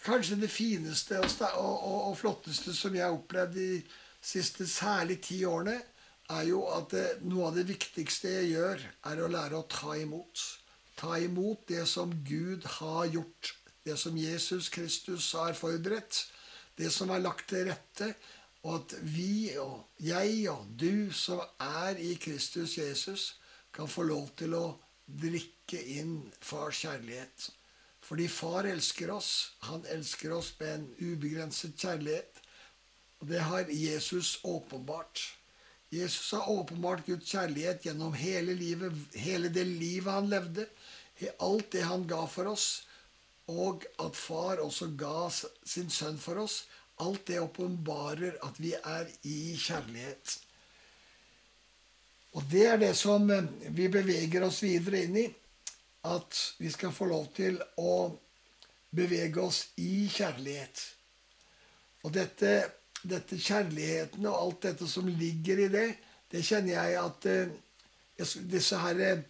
kanskje 0.06 0.40
det 0.42 0.50
fineste 0.50 1.20
og, 1.20 1.44
og, 1.60 2.00
og 2.10 2.18
flotteste 2.18 2.74
som 2.74 2.96
jeg 2.96 3.04
har 3.04 3.18
opplevd 3.18 3.58
de 3.58 3.70
siste 4.22 4.68
særlig 4.70 5.20
ti 5.26 5.42
årene, 5.46 5.78
er 6.32 6.46
jo 6.48 6.64
at 6.72 6.92
det, 6.94 7.08
noe 7.28 7.50
av 7.50 7.58
det 7.58 7.68
viktigste 7.68 8.32
jeg 8.32 8.52
gjør, 8.54 8.84
er 9.12 9.22
å 9.22 9.32
lære 9.32 9.60
å 9.60 9.68
ta 9.68 9.98
imot. 10.00 10.44
Ta 10.96 11.18
imot 11.20 11.66
det 11.68 11.84
som 11.90 12.14
Gud 12.24 12.64
har 12.80 13.10
gjort. 13.12 13.56
Det 13.84 13.98
som 14.00 14.16
Jesus 14.16 14.70
Kristus 14.72 15.32
har 15.36 15.58
forberedt. 15.58 16.28
Det 16.78 16.92
som 16.94 17.12
er 17.12 17.26
lagt 17.26 17.50
til 17.52 17.68
rette 17.68 18.14
og 18.64 18.76
at 18.76 18.94
vi 19.02 19.56
og 19.58 19.88
jeg 20.06 20.46
og 20.52 20.68
du 20.78 21.10
som 21.14 21.42
er 21.60 21.98
i 21.98 22.14
Kristus 22.22 22.78
Jesus, 22.78 23.36
kan 23.74 23.88
få 23.90 24.04
lov 24.06 24.30
til 24.38 24.54
å 24.54 24.66
drikke 25.08 25.80
inn 25.96 26.18
fars 26.44 26.84
kjærlighet. 26.84 27.48
Fordi 28.02 28.28
far 28.28 28.68
elsker 28.70 29.14
oss. 29.14 29.54
Han 29.70 29.86
elsker 29.94 30.34
oss 30.36 30.52
med 30.60 30.74
en 30.76 30.88
ubegrenset 31.00 31.78
kjærlighet. 31.80 32.42
Og 33.22 33.30
det 33.30 33.42
har 33.48 33.70
Jesus 33.70 34.40
åpenbart. 34.44 35.22
Jesus 35.92 36.32
har 36.32 36.50
åpenbart 36.50 37.06
Guds 37.06 37.32
kjærlighet 37.32 37.86
gjennom 37.86 38.14
hele 38.14 38.54
livet, 38.56 38.96
hele 39.16 39.50
det 39.50 39.66
livet 39.68 40.14
han 40.14 40.30
levde. 40.30 40.68
Alt 41.40 41.72
det 41.74 41.86
han 41.86 42.06
ga 42.10 42.26
for 42.30 42.52
oss. 42.52 42.84
Og 43.48 43.86
at 44.00 44.16
far 44.16 44.62
også 44.62 44.92
ga 44.98 45.30
sin 45.32 45.90
sønn 45.90 46.20
for 46.22 46.44
oss 46.46 46.66
Alt 47.02 47.26
det 47.30 47.42
åpenbarer 47.42 48.38
at 48.46 48.60
vi 48.62 48.74
er 48.78 49.10
i 49.28 49.56
kjærlighet. 49.58 50.38
Og 52.38 52.44
det 52.52 52.66
er 52.68 52.80
det 52.80 52.94
som 52.96 53.30
eh, 53.32 53.48
vi 53.76 53.90
beveger 53.92 54.46
oss 54.48 54.62
videre 54.64 55.04
inn 55.06 55.18
i. 55.20 55.28
At 56.08 56.38
vi 56.58 56.72
skal 56.74 56.94
få 56.96 57.10
lov 57.10 57.28
til 57.36 57.60
å 57.78 57.96
bevege 58.96 59.42
oss 59.44 59.66
i 59.82 60.08
kjærlighet. 60.12 60.86
Og 62.06 62.14
dette, 62.16 62.54
dette 63.04 63.38
kjærligheten 63.38 64.26
og 64.26 64.38
alt 64.38 64.64
dette 64.70 64.88
som 64.90 65.10
ligger 65.10 65.66
i 65.66 65.68
det, 65.72 65.90
det 66.32 66.42
kjenner 66.48 66.78
jeg 66.78 66.98
at 67.02 67.28
uh, 67.28 68.34
disse 68.50 68.80
her 68.82 69.04
eh, 69.06 69.24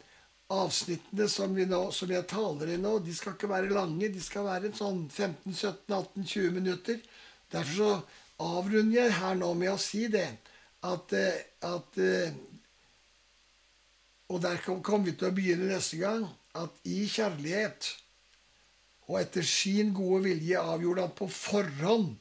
avsnittene 0.51 1.27
som, 1.31 1.55
nå, 1.55 1.81
som, 1.95 2.11
jeg 2.11 2.27
taler 2.29 2.73
i 2.73 2.79
nå, 2.79 2.97
de 3.03 3.15
skal 3.15 3.35
ikke 3.35 3.49
være 3.51 3.73
lange. 3.73 4.11
De 4.13 4.21
skal 4.23 4.45
være 4.47 4.71
sånn 4.77 5.05
15-17-18-20 5.09 6.55
minutter. 6.55 7.01
Derfor 7.51 7.75
så 7.75 7.91
avrunder 8.41 9.03
jeg 9.03 9.17
her 9.19 9.35
nå 9.37 9.51
med 9.59 9.73
å 9.73 9.79
si 9.81 10.07
det 10.11 10.27
at, 10.87 11.13
eh, 11.13 11.43
at 11.67 12.01
eh, 12.01 12.33
Og 14.31 14.39
der 14.39 14.61
kommer 14.63 15.09
vi 15.09 15.11
til 15.11 15.27
å 15.27 15.35
begynne 15.35 15.67
neste 15.67 15.97
gang. 15.99 16.21
At 16.55 16.71
i 16.87 17.03
kjærlighet 17.03 17.89
og 19.11 19.17
etter 19.19 19.43
sin 19.43 19.89
gode 19.91 20.21
vilje 20.23 20.55
avgjorde 20.55 21.03
han 21.03 21.15
på 21.17 21.27
forhånd 21.27 22.13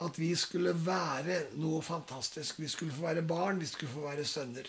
at 0.00 0.16
vi 0.16 0.30
skulle 0.38 0.72
være 0.72 1.42
noe 1.60 1.82
fantastisk. 1.84 2.60
Vi 2.62 2.70
skulle 2.72 2.94
få 2.94 3.04
være 3.10 3.26
barn, 3.28 3.60
vi 3.60 3.68
skulle 3.68 3.92
få 3.92 4.06
være 4.06 4.24
sønner. 4.24 4.68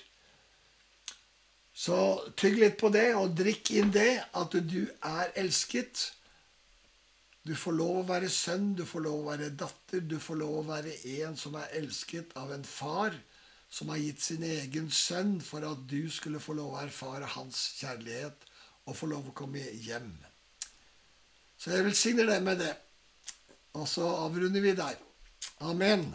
Så 1.73 1.97
tygg 2.35 2.57
litt 2.59 2.77
på 2.81 2.89
det, 2.91 3.13
og 3.15 3.37
drikk 3.37 3.71
inn 3.79 3.93
det, 3.95 4.19
at 4.35 4.55
du 4.67 4.81
er 5.05 5.31
elsket. 5.39 6.09
Du 7.47 7.55
får 7.55 7.75
lov 7.77 8.01
å 8.01 8.07
være 8.09 8.29
sønn, 8.29 8.73
du 8.75 8.83
får 8.85 9.05
lov 9.05 9.21
å 9.21 9.29
være 9.31 9.49
datter, 9.57 10.03
du 10.03 10.19
får 10.21 10.39
lov 10.41 10.57
å 10.59 10.67
være 10.67 10.95
en 11.23 11.37
som 11.39 11.55
er 11.57 11.71
elsket 11.79 12.35
av 12.39 12.51
en 12.53 12.65
far 12.67 13.15
som 13.69 13.89
har 13.93 14.01
gitt 14.01 14.21
sin 14.21 14.43
egen 14.43 14.89
sønn 14.91 15.37
for 15.45 15.65
at 15.65 15.85
du 15.89 16.09
skulle 16.11 16.41
få 16.41 16.55
lov 16.57 16.73
å 16.73 16.81
erfare 16.81 17.29
hans 17.35 17.61
kjærlighet 17.79 18.47
og 18.89 18.97
få 18.97 19.09
lov 19.11 19.29
å 19.29 19.35
komme 19.37 19.61
hjem. 19.61 20.11
Så 21.59 21.75
jeg 21.75 21.85
velsigner 21.85 22.29
deg 22.29 22.43
med 22.43 22.63
det. 22.63 22.73
Og 23.77 23.85
så 23.87 24.07
avrunder 24.25 24.63
vi 24.63 24.73
der. 24.77 24.97
Amen. 25.61 26.09